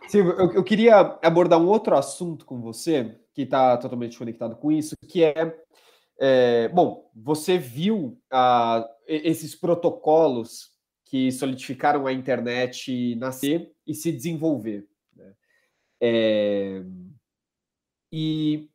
[0.08, 4.70] Silvio, eu, eu, queria abordar um outro assunto com você, que está totalmente conectado com
[4.70, 5.56] isso, que é,
[6.18, 10.70] é bom, você viu ah, esses protocolos
[11.04, 14.86] que solidificaram a internet nascer e se desenvolver.
[15.16, 15.34] Né?
[16.00, 16.82] É,
[18.12, 18.68] e,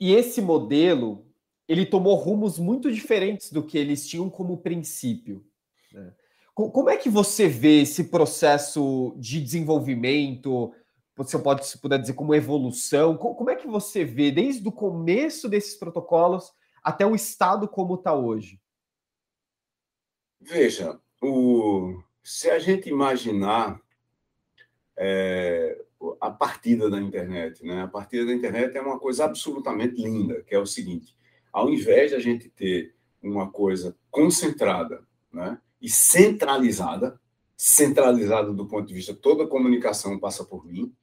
[0.00, 1.26] e esse modelo
[1.68, 5.46] ele tomou rumos muito diferentes do que eles tinham como princípio.
[5.92, 6.14] Né?
[6.54, 10.72] Como é que você vê esse processo de desenvolvimento?
[11.16, 13.16] Você pode, se puder dizer, como evolução?
[13.16, 18.14] Como é que você vê desde o começo desses protocolos até o estado como está
[18.14, 18.60] hoje?
[20.40, 22.02] Veja, o...
[22.22, 23.80] se a gente imaginar
[24.96, 25.82] é,
[26.20, 27.64] a partida da internet.
[27.64, 27.82] Né?
[27.82, 31.16] A partida da internet é uma coisa absolutamente linda, que é o seguinte:
[31.52, 37.20] ao invés de a gente ter uma coisa concentrada né, e centralizada,
[37.56, 40.94] centralizada do ponto de vista toda a comunicação passa por mim,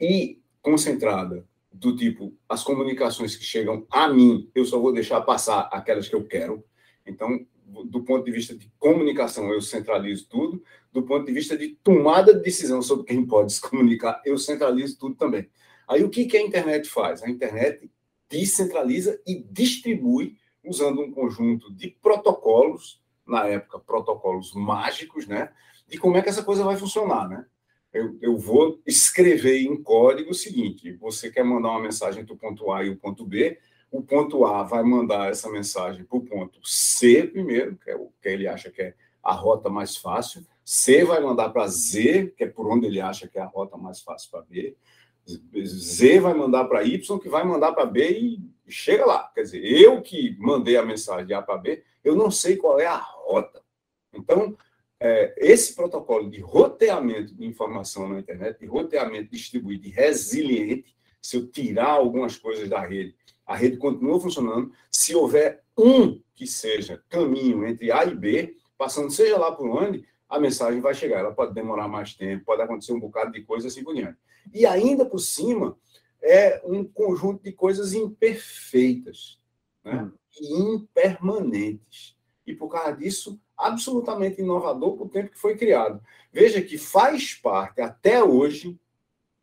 [0.00, 5.68] e concentrada do tipo as comunicações que chegam a mim, eu só vou deixar passar
[5.72, 6.64] aquelas que eu quero.
[7.04, 7.44] Então,
[7.86, 10.62] do ponto de vista de comunicação, eu centralizo tudo.
[10.92, 14.98] Do ponto de vista de tomada de decisão sobre quem pode se comunicar, eu centralizo
[14.98, 15.48] tudo também.
[15.88, 17.22] Aí o que, que a internet faz?
[17.22, 17.90] A internet
[18.28, 23.01] descentraliza e distribui usando um conjunto de protocolos,
[23.32, 25.50] na época, protocolos mágicos, né?
[25.88, 27.46] De como é que essa coisa vai funcionar, né?
[27.92, 32.70] Eu, eu vou escrever em código o seguinte: você quer mandar uma mensagem do ponto
[32.70, 33.58] A e o ponto B,
[33.90, 38.10] o ponto A vai mandar essa mensagem para o ponto C primeiro, que é o
[38.22, 40.46] que ele acha que é a rota mais fácil.
[40.64, 43.76] C vai mandar para Z, que é por onde ele acha que é a rota
[43.76, 44.76] mais fácil para B.
[45.64, 49.30] Z vai mandar para Y, que vai mandar para B e chega lá.
[49.34, 52.80] Quer dizer, eu que mandei a mensagem de A para B, eu não sei qual
[52.80, 53.62] é a rota.
[54.12, 54.56] Então,
[55.00, 61.36] é, esse protocolo de roteamento de informação na internet, de roteamento distribuído e resiliente, se
[61.36, 63.14] eu tirar algumas coisas da rede
[63.46, 64.72] a rede continua funcionando.
[64.90, 70.06] Se houver um que seja caminho entre A e B, passando seja lá por onde,
[70.28, 71.20] a mensagem vai chegar.
[71.20, 74.18] Ela pode demorar mais tempo, pode acontecer um bocado de coisa assim por diante.
[74.52, 75.76] E ainda por cima,
[76.22, 79.38] é um conjunto de coisas imperfeitas
[79.84, 80.04] né?
[80.04, 80.12] Hum.
[80.40, 82.16] E impermanentes.
[82.46, 86.02] E por causa disso, absolutamente inovador para o tempo que foi criado.
[86.32, 88.78] Veja que faz parte até hoje,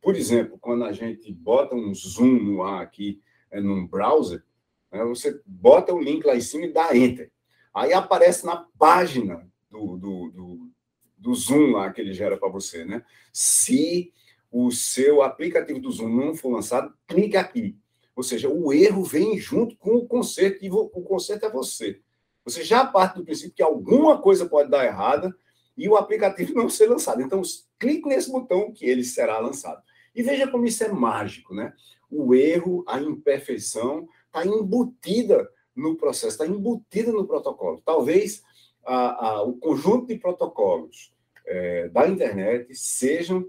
[0.01, 3.21] por exemplo, quando a gente bota um zoom no ar aqui
[3.51, 4.43] é, num browser,
[4.91, 7.31] né, você bota o link lá em cima e dá enter.
[7.73, 10.69] Aí aparece na página do, do, do,
[11.17, 13.03] do Zoom lá que ele gera para você, né?
[13.31, 14.11] Se
[14.51, 17.77] o seu aplicativo do Zoom não for lançado, clique aqui.
[18.19, 22.01] Ou seja, o erro vem junto com o conserto, e o conserto é você.
[22.43, 25.33] Você já parte do princípio que alguma coisa pode dar errada
[25.77, 27.21] e o aplicativo não ser lançado.
[27.21, 27.41] Então,
[27.79, 29.81] clique nesse botão que ele será lançado.
[30.13, 31.71] E veja como isso é mágico, né?
[32.11, 37.81] o erro, a imperfeição está embutida no processo, está embutida no protocolo.
[37.85, 38.43] Talvez
[38.85, 41.13] a, a, o conjunto de protocolos
[41.47, 43.47] é, da internet sejam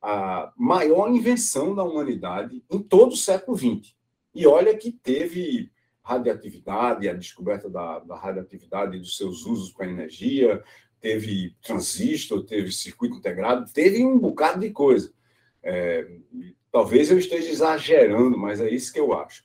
[0.00, 3.95] a maior invenção da humanidade em todo o século XX.
[4.36, 5.72] E olha que teve
[6.02, 10.62] radioatividade, a descoberta da, da radioatividade e dos seus usos para energia,
[11.00, 15.12] teve transistor, teve circuito integrado, teve um bocado de coisa.
[15.62, 16.06] É,
[16.76, 19.42] Talvez eu esteja exagerando, mas é isso que eu acho.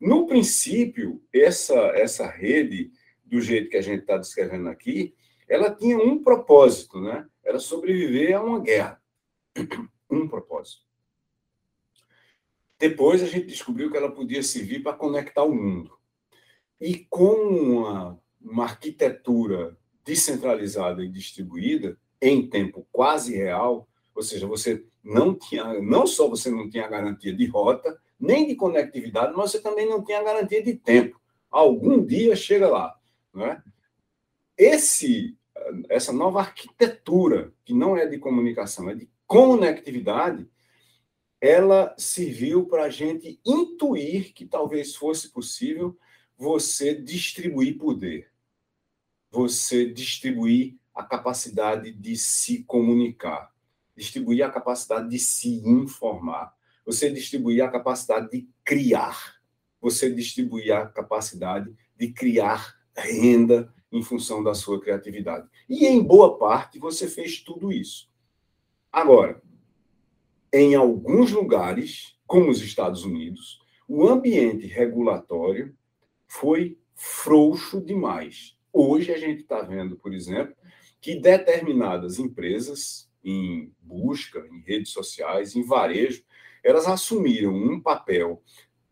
[0.00, 2.90] No princípio, essa, essa rede,
[3.24, 5.14] do jeito que a gente está descrevendo aqui,
[5.48, 7.24] ela tinha um propósito, né?
[7.44, 9.00] Era sobreviver a uma guerra.
[10.10, 10.82] Um propósito.
[12.82, 15.96] Depois a gente descobriu que ela podia servir para conectar o mundo.
[16.80, 24.84] E com uma, uma arquitetura descentralizada e distribuída, em tempo quase real, ou seja, você
[25.00, 29.62] não tinha, não só você não tinha garantia de rota, nem de conectividade, mas você
[29.62, 31.20] também não tinha garantia de tempo.
[31.52, 32.98] Algum dia chega lá,
[33.32, 33.62] não é?
[34.58, 35.38] Esse
[35.88, 40.50] essa nova arquitetura, que não é de comunicação, é de conectividade,
[41.42, 45.98] ela serviu para a gente intuir que talvez fosse possível
[46.38, 48.30] você distribuir poder,
[49.28, 53.52] você distribuir a capacidade de se comunicar,
[53.96, 56.54] distribuir a capacidade de se informar,
[56.86, 59.40] você distribuir a capacidade de criar,
[59.80, 65.48] você distribuir a capacidade de criar renda em função da sua criatividade.
[65.68, 68.08] E em boa parte você fez tudo isso.
[68.92, 69.42] Agora,
[70.52, 75.74] em alguns lugares, como os Estados Unidos, o ambiente regulatório
[76.28, 78.56] foi frouxo demais.
[78.72, 80.54] Hoje a gente está vendo, por exemplo,
[81.00, 86.22] que determinadas empresas em busca, em redes sociais, em varejo,
[86.62, 88.42] elas assumiram um papel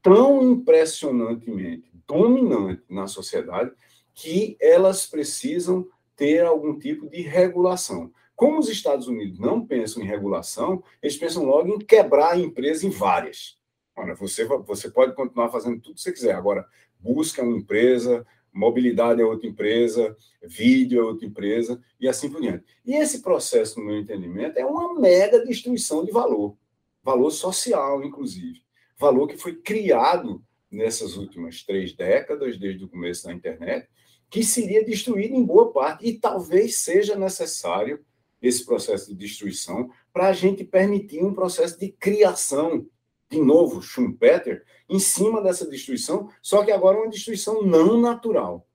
[0.03, 3.71] tão impressionantemente dominante na sociedade
[4.15, 5.87] que elas precisam
[6.17, 8.13] ter algum tipo de regulação.
[8.41, 12.87] Como os Estados Unidos não pensam em regulação, eles pensam logo em quebrar a empresa
[12.87, 13.59] em várias.
[13.95, 16.35] Olha, você, você pode continuar fazendo tudo que você quiser.
[16.35, 16.67] Agora,
[16.99, 22.65] busca uma empresa, mobilidade é outra empresa, vídeo é outra empresa, e assim por diante.
[22.83, 26.57] E esse processo, no meu entendimento, é uma mega destruição de valor.
[27.03, 28.63] Valor social, inclusive.
[28.97, 33.87] Valor que foi criado nessas últimas três décadas, desde o começo da internet,
[34.31, 38.03] que seria destruído em boa parte, e talvez seja necessário
[38.41, 42.87] esse processo de destruição para a gente permitir um processo de criação,
[43.31, 48.67] de novo, Schumpeter, em cima dessa destruição, só que agora uma destruição não natural.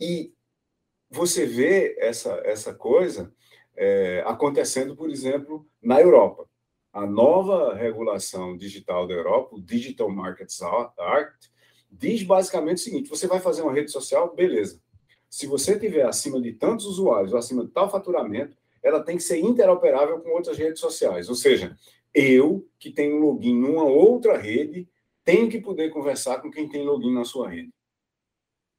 [0.00, 0.32] E
[1.10, 3.32] você vê essa, essa coisa
[3.76, 6.48] é, acontecendo, por exemplo, na Europa.
[6.92, 11.50] A nova regulação digital da Europa, o Digital Markets Act,
[11.90, 14.80] diz basicamente o seguinte: você vai fazer uma rede social, beleza.
[15.28, 19.40] Se você tiver acima de tantos usuários, acima de tal faturamento, ela tem que ser
[19.40, 21.28] interoperável com outras redes sociais.
[21.30, 21.76] Ou seja,
[22.12, 24.86] eu, que tenho login numa outra rede,
[25.24, 27.72] tenho que poder conversar com quem tem login na sua rede.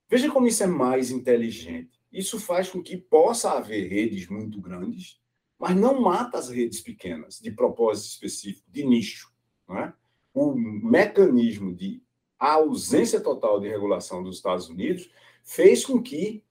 [0.08, 2.00] Veja como isso é mais inteligente.
[2.12, 5.20] Isso faz com que possa haver redes muito grandes,
[5.58, 9.34] mas não mata as redes pequenas, de propósito específico, de nicho.
[9.70, 9.92] É?
[10.32, 12.02] O mecanismo de
[12.38, 15.10] ausência total de regulação dos Estados Unidos
[15.44, 16.44] fez com que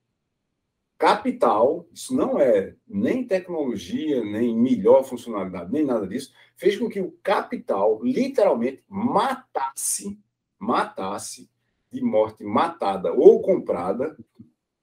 [0.97, 7.01] capital, isso não é nem tecnologia, nem melhor funcionalidade, nem nada disso, fez com que
[7.01, 10.19] o capital literalmente matasse,
[10.57, 11.49] matasse
[11.91, 14.17] de morte matada ou comprada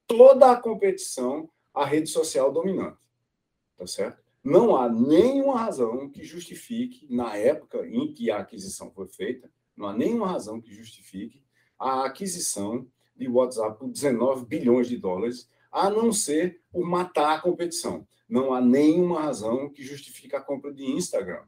[0.06, 2.98] toda a competição à rede social dominante.
[3.76, 4.22] Tá certo?
[4.44, 9.86] Não há nenhuma razão que justifique, na época em que a aquisição foi feita, não
[9.86, 11.42] há nenhuma razão que justifique
[11.78, 12.86] a aquisição
[13.16, 18.06] de WhatsApp por 19 bilhões de dólares, a não ser por matar a competição.
[18.28, 21.42] Não há nenhuma razão que justifique a compra de Instagram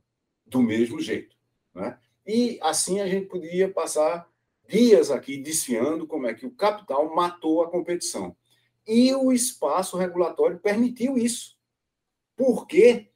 [0.47, 1.37] do mesmo jeito.
[1.75, 1.99] Né?
[2.27, 4.29] E assim a gente podia passar
[4.67, 8.37] dias aqui desfiando como é que o capital matou a competição.
[8.87, 11.57] E o espaço regulatório permitiu isso.
[12.37, 13.11] Por quê?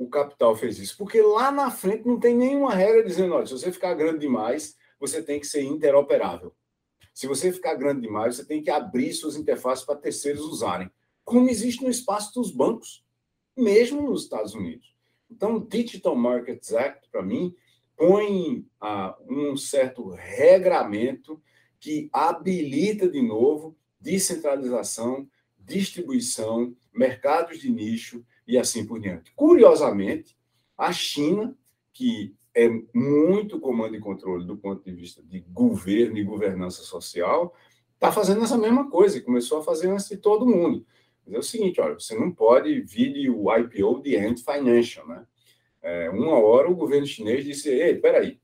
[0.00, 0.96] o capital fez isso?
[0.96, 4.74] Porque lá na frente não tem nenhuma regra dizendo, olha, se você ficar grande demais,
[4.98, 6.54] você tem que ser interoperável.
[7.20, 10.90] Se você ficar grande demais, você tem que abrir suas interfaces para terceiros usarem,
[11.22, 13.04] como existe no espaço dos bancos,
[13.54, 14.96] mesmo nos Estados Unidos.
[15.30, 17.54] Então, o Digital Markets Act, para mim,
[17.94, 21.38] põe ah, um certo regramento
[21.78, 29.30] que habilita de novo descentralização, distribuição, mercados de nicho, e assim por diante.
[29.36, 30.38] Curiosamente,
[30.74, 31.54] a China,
[31.92, 37.54] que é muito comando e controle do ponto de vista de governo e governança social,
[37.94, 40.84] está fazendo essa mesma coisa e começou a fazer antes de todo mundo.
[41.24, 45.24] Mas é o seguinte, olha, você não pode vir o IPO de Ant Financial, né?
[45.82, 48.38] É, uma hora o governo chinês disse, ei, peraí,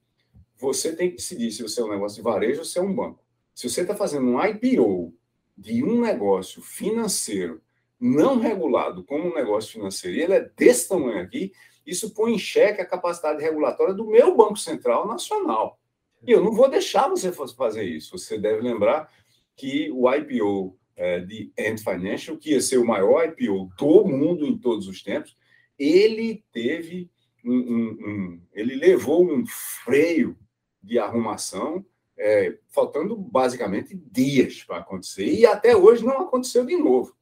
[0.57, 2.95] você tem que decidir se você é um negócio de varejo ou se é um
[2.95, 3.23] banco.
[3.55, 5.15] Se você está fazendo um IPO
[5.57, 7.61] de um negócio financeiro
[7.99, 11.53] não regulado como um negócio financeiro, e ele é desse tamanho aqui,
[11.87, 15.79] isso põe em xeque a capacidade regulatória do meu Banco Central Nacional.
[16.27, 18.19] E eu não vou deixar você fazer isso.
[18.19, 19.11] Você deve lembrar
[19.55, 24.47] que o IPO é, de Ant Financial, que ia ser o maior IPO do mundo
[24.47, 25.37] em todos os tempos,
[25.79, 27.11] ele teve
[27.45, 30.37] um, um, um, ele levou um freio
[30.83, 31.85] de arrumação,
[32.19, 37.15] é, faltando basicamente dias para acontecer, e até hoje não aconteceu de novo.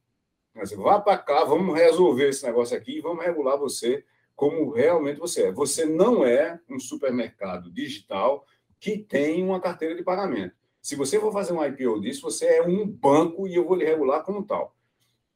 [0.55, 4.05] Mas vá para cá, vamos resolver esse negócio aqui, vamos regular você
[4.35, 5.53] como realmente você é.
[5.53, 8.47] Você não é um supermercado digital
[8.81, 10.55] que tem uma carteira de pagamento.
[10.83, 13.85] Se você for fazer um IPO disso, você é um banco e eu vou lhe
[13.85, 14.77] regular como tal.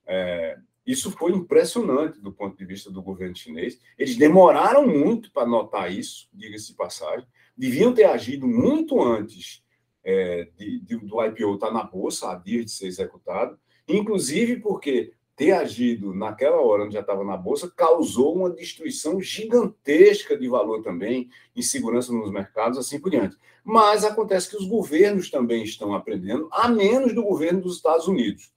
[0.07, 3.81] É, isso foi impressionante do ponto de vista do governo chinês.
[3.99, 7.27] Eles demoraram muito para notar isso, diga-se de passagem.
[7.57, 9.63] Deviam ter agido muito antes
[10.05, 15.13] é, de, de, do IPO estar na bolsa, a dia de ser executado, inclusive porque
[15.39, 20.83] ter agido naquela hora onde já estava na bolsa causou uma destruição gigantesca de valor
[20.83, 23.37] também, insegurança nos mercados, assim por diante.
[23.63, 28.53] Mas acontece que os governos também estão aprendendo, a menos do governo dos Estados Unidos,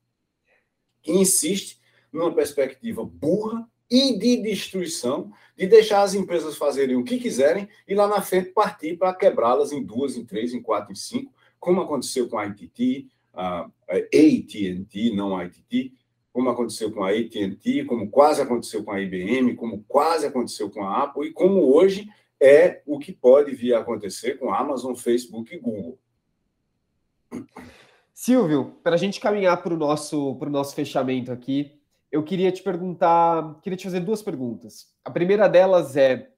[1.03, 1.79] que insiste
[2.11, 7.93] numa perspectiva burra e de destruição, de deixar as empresas fazerem o que quiserem e
[7.93, 11.81] lá na frente partir para quebrá-las em duas, em três, em quatro, em cinco, como
[11.81, 15.93] aconteceu com a ITT, a AT&T, não a ITT,
[16.31, 20.83] como aconteceu com a AT&T, como quase aconteceu com a IBM, como quase aconteceu com
[20.83, 22.07] a Apple e como hoje
[22.39, 25.99] é o que pode vir a acontecer com a Amazon, Facebook e Google.
[28.13, 31.79] Silvio, para a gente caminhar para o nosso, nosso fechamento aqui,
[32.11, 34.93] eu queria te perguntar, queria te fazer duas perguntas.
[35.03, 36.29] A primeira delas é: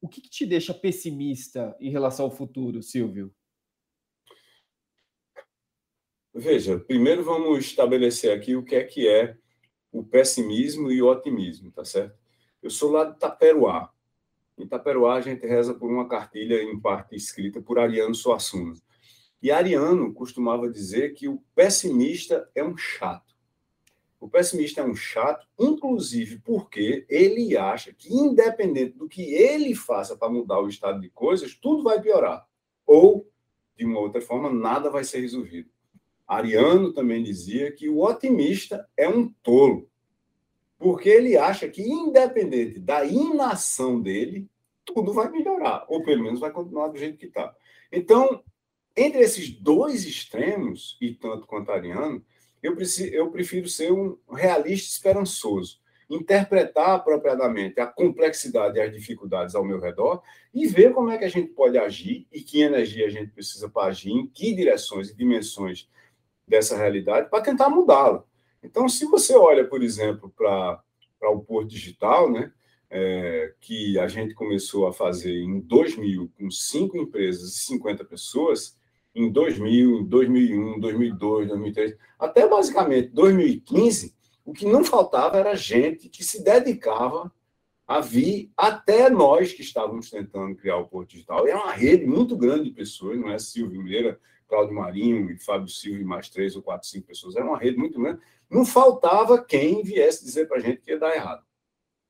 [0.00, 3.34] o que, que te deixa pessimista em relação ao futuro, Silvio?
[6.38, 9.38] Veja, primeiro vamos estabelecer aqui o que é que é
[9.90, 12.14] o pessimismo e o otimismo, tá certo?
[12.62, 13.90] Eu sou lá de Taperuá.
[14.58, 18.74] Em Taperuá, a gente reza por uma cartilha, em parte escrita por Ariano Suassuna.
[19.40, 23.34] E Ariano costumava dizer que o pessimista é um chato.
[24.20, 30.14] O pessimista é um chato, inclusive porque ele acha que, independente do que ele faça
[30.14, 32.46] para mudar o estado de coisas, tudo vai piorar.
[32.84, 33.26] Ou,
[33.74, 35.74] de uma outra forma, nada vai ser resolvido.
[36.26, 39.88] Ariano também dizia que o otimista é um tolo,
[40.78, 44.48] porque ele acha que, independente da inação dele,
[44.84, 47.54] tudo vai melhorar, ou pelo menos vai continuar do jeito que está.
[47.92, 48.42] Então,
[48.96, 52.24] entre esses dois extremos, e tanto quanto Ariano,
[52.62, 59.54] eu, preciso, eu prefiro ser um realista esperançoso, interpretar apropriadamente a complexidade e as dificuldades
[59.54, 60.22] ao meu redor
[60.54, 63.68] e ver como é que a gente pode agir e que energia a gente precisa
[63.68, 65.88] para agir, em que direções e dimensões
[66.46, 68.24] dessa realidade, para tentar mudá-la.
[68.62, 70.82] Então, se você olha, por exemplo, para
[71.22, 72.52] o Porto Digital, né,
[72.90, 78.76] é, que a gente começou a fazer em 2000 com cinco empresas e 50 pessoas,
[79.14, 86.22] em 2000, 2001, 2002, 2003, até basicamente 2015, o que não faltava era gente que
[86.22, 87.32] se dedicava
[87.86, 91.46] a vir até nós que estávamos tentando criar o Porto Digital.
[91.46, 95.68] É uma rede muito grande de pessoas, não é Silvio Meira, Cláudio Marinho e Fábio
[95.68, 97.36] Silva e mais três ou quatro, cinco pessoas.
[97.36, 98.20] Era uma rede muito grande.
[98.48, 101.44] Não faltava quem viesse dizer para a gente que ia dar errado.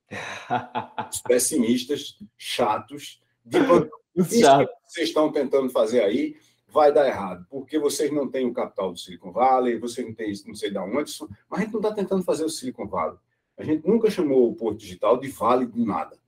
[1.11, 3.59] Os pessimistas, chatos, de
[4.16, 6.37] isso que vocês estão tentando fazer aí
[6.68, 10.32] vai dar errado, porque vocês não têm o capital do Silicon Valley, vocês não têm
[10.47, 13.18] não sei de onde, mas a gente não está tentando fazer o Silicon Valley.
[13.57, 16.18] A gente nunca chamou o Porto Digital de vale de nada.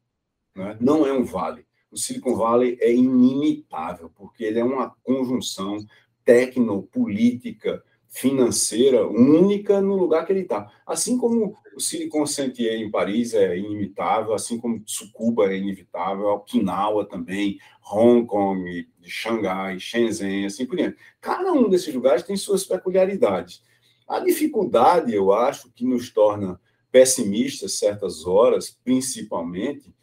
[0.54, 0.76] Né?
[0.80, 1.66] Não é um vale.
[1.90, 5.78] O Silicon Valley é inimitável, porque ele é uma conjunção
[6.24, 10.70] tecnopolítica, financeira única no lugar que ele está.
[10.86, 17.06] Assim como o Silicon Sentier em Paris é inimitável, assim como Tsukuba é inevitável, Okinawa
[17.06, 17.58] também,
[17.90, 20.96] Hong Kong, Xangai, Shenzhen, assim por diante.
[21.20, 23.62] Cada um desses lugares tem suas peculiaridades.
[24.06, 26.60] A dificuldade, eu acho, que nos torna
[26.90, 29.94] pessimistas certas horas, principalmente,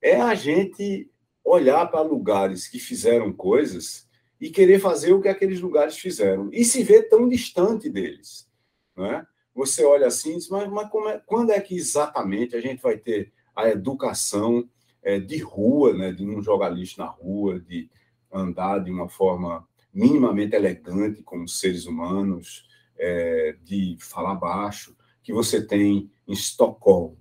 [0.00, 1.10] é a gente
[1.50, 4.08] olhar para lugares que fizeram coisas
[4.40, 8.48] e querer fazer o que aqueles lugares fizeram e se ver tão distante deles,
[8.96, 9.26] não é?
[9.54, 13.32] Você olha assim, diz, mas, mas é, quando é que exatamente a gente vai ter
[13.54, 14.66] a educação
[15.02, 17.90] é, de rua, né, de não jogar lixo na rua, de
[18.32, 25.60] andar de uma forma minimamente elegante como seres humanos, é, de falar baixo, que você
[25.60, 27.18] tem em Estocolmo.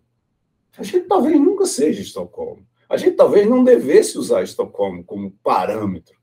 [0.78, 2.68] A gente talvez nunca seja Estocolmo.
[2.90, 6.20] A gente talvez não devesse usar Estocolmo como parâmetro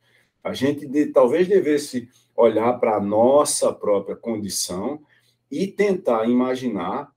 [0.47, 5.03] a gente de, talvez devesse olhar para a nossa própria condição
[5.51, 7.11] e tentar imaginar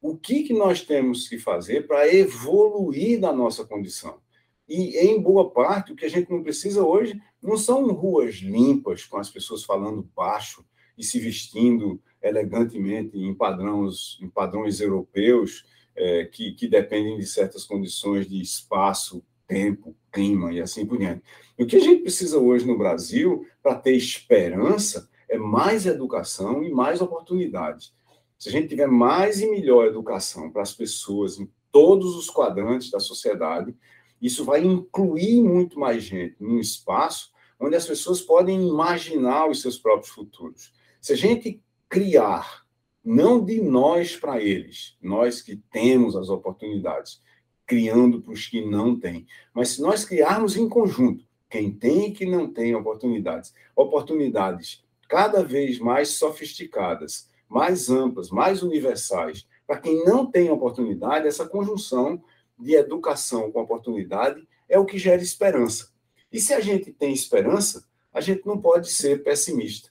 [0.00, 4.20] o que, que nós temos que fazer para evoluir da nossa condição.
[4.68, 9.04] E, em boa parte, o que a gente não precisa hoje não são ruas limpas,
[9.04, 10.64] com as pessoas falando baixo
[10.96, 15.64] e se vestindo elegantemente em padrões, em padrões europeus,
[15.96, 21.22] é, que, que dependem de certas condições de espaço tempo, clima e assim por diante.
[21.58, 26.62] E o que a gente precisa hoje no Brasil para ter esperança é mais educação
[26.62, 27.94] e mais oportunidades.
[28.38, 32.90] Se a gente tiver mais e melhor educação para as pessoas em todos os quadrantes
[32.90, 33.74] da sociedade,
[34.20, 39.78] isso vai incluir muito mais gente num espaço onde as pessoas podem imaginar os seus
[39.78, 40.72] próprios futuros.
[41.00, 42.65] Se a gente criar,
[43.06, 47.22] não de nós para eles, nós que temos as oportunidades,
[47.64, 52.12] criando para os que não têm, mas se nós criarmos em conjunto, quem tem e
[52.12, 60.04] quem não tem oportunidades, oportunidades cada vez mais sofisticadas, mais amplas, mais universais, para quem
[60.04, 62.20] não tem oportunidade, essa conjunção
[62.58, 65.92] de educação com oportunidade é o que gera esperança.
[66.32, 69.90] E se a gente tem esperança, a gente não pode ser pessimista,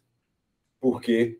[0.81, 1.39] porque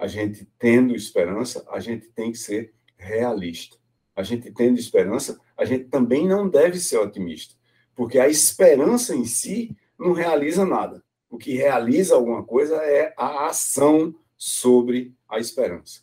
[0.00, 3.76] a gente tendo esperança, a gente tem que ser realista.
[4.16, 7.54] A gente tendo esperança, a gente também não deve ser otimista,
[7.94, 11.04] porque a esperança em si não realiza nada.
[11.28, 16.00] O que realiza alguma coisa é a ação sobre a esperança.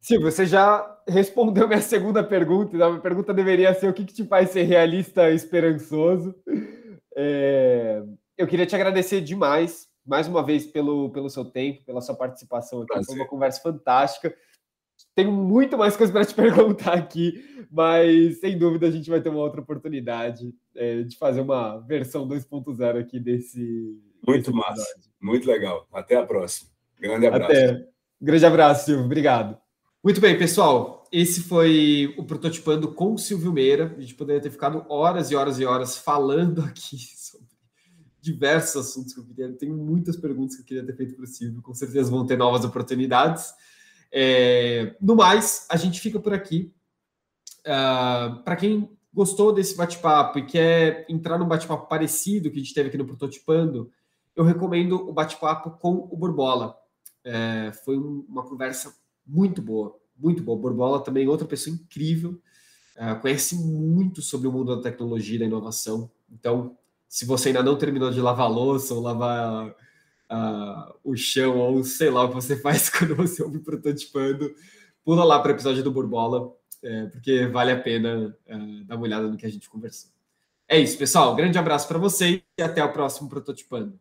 [0.00, 2.76] Sim, você já respondeu minha segunda pergunta.
[2.84, 6.34] A minha pergunta deveria ser o que, que te faz ser realista esperançoso.
[7.16, 8.02] É...
[8.36, 12.80] Eu queria te agradecer demais, mais uma vez, pelo, pelo seu tempo, pela sua participação
[12.80, 12.88] aqui.
[12.88, 13.06] Prazer.
[13.06, 14.34] Foi uma conversa fantástica.
[15.14, 19.28] Tenho muito mais coisas para te perguntar aqui, mas sem dúvida a gente vai ter
[19.28, 23.98] uma outra oportunidade é, de fazer uma versão 2.0 aqui desse.
[24.26, 24.84] Muito desse massa,
[25.20, 25.86] muito legal.
[25.92, 26.70] Até a próxima.
[27.00, 27.52] Grande abraço.
[27.52, 27.88] Até.
[28.20, 29.04] Grande abraço, Silvio.
[29.04, 29.58] Obrigado.
[30.02, 31.04] Muito bem, pessoal.
[31.12, 33.94] Esse foi o Prototipando com o Silvio Meira.
[33.96, 37.51] A gente poderia ter ficado horas e horas e horas falando aqui sobre
[38.22, 39.52] diversos assuntos que eu queria.
[39.52, 41.60] Tenho muitas perguntas que eu queria ter feito para o Silvio.
[41.60, 43.52] Com certeza vão ter novas oportunidades.
[44.12, 46.72] É, no mais, a gente fica por aqui.
[47.66, 52.62] Uh, ah, para quem gostou desse bate-papo e quer entrar num bate-papo parecido que a
[52.62, 53.90] gente teve aqui no Prototipando,
[54.34, 56.76] eu recomendo o bate-papo com o Borbola.
[57.24, 58.94] É, foi um, uma conversa
[59.26, 60.58] muito boa, muito boa.
[60.58, 62.40] Borbola também outra pessoa incrível,
[62.96, 66.10] é, conhece muito sobre o mundo da tecnologia e da inovação.
[66.30, 66.76] Então,
[67.12, 72.08] se você ainda não terminou de lavar louça ou lavar uh, o chão ou sei
[72.08, 74.50] lá o que você faz quando você ouve prototipando,
[75.04, 76.50] pula lá para o episódio do Borbola,
[76.82, 80.10] é, porque vale a pena uh, dar uma olhada no que a gente conversou.
[80.66, 81.36] É isso, pessoal.
[81.36, 84.00] Grande abraço para vocês e até o próximo Prototipando.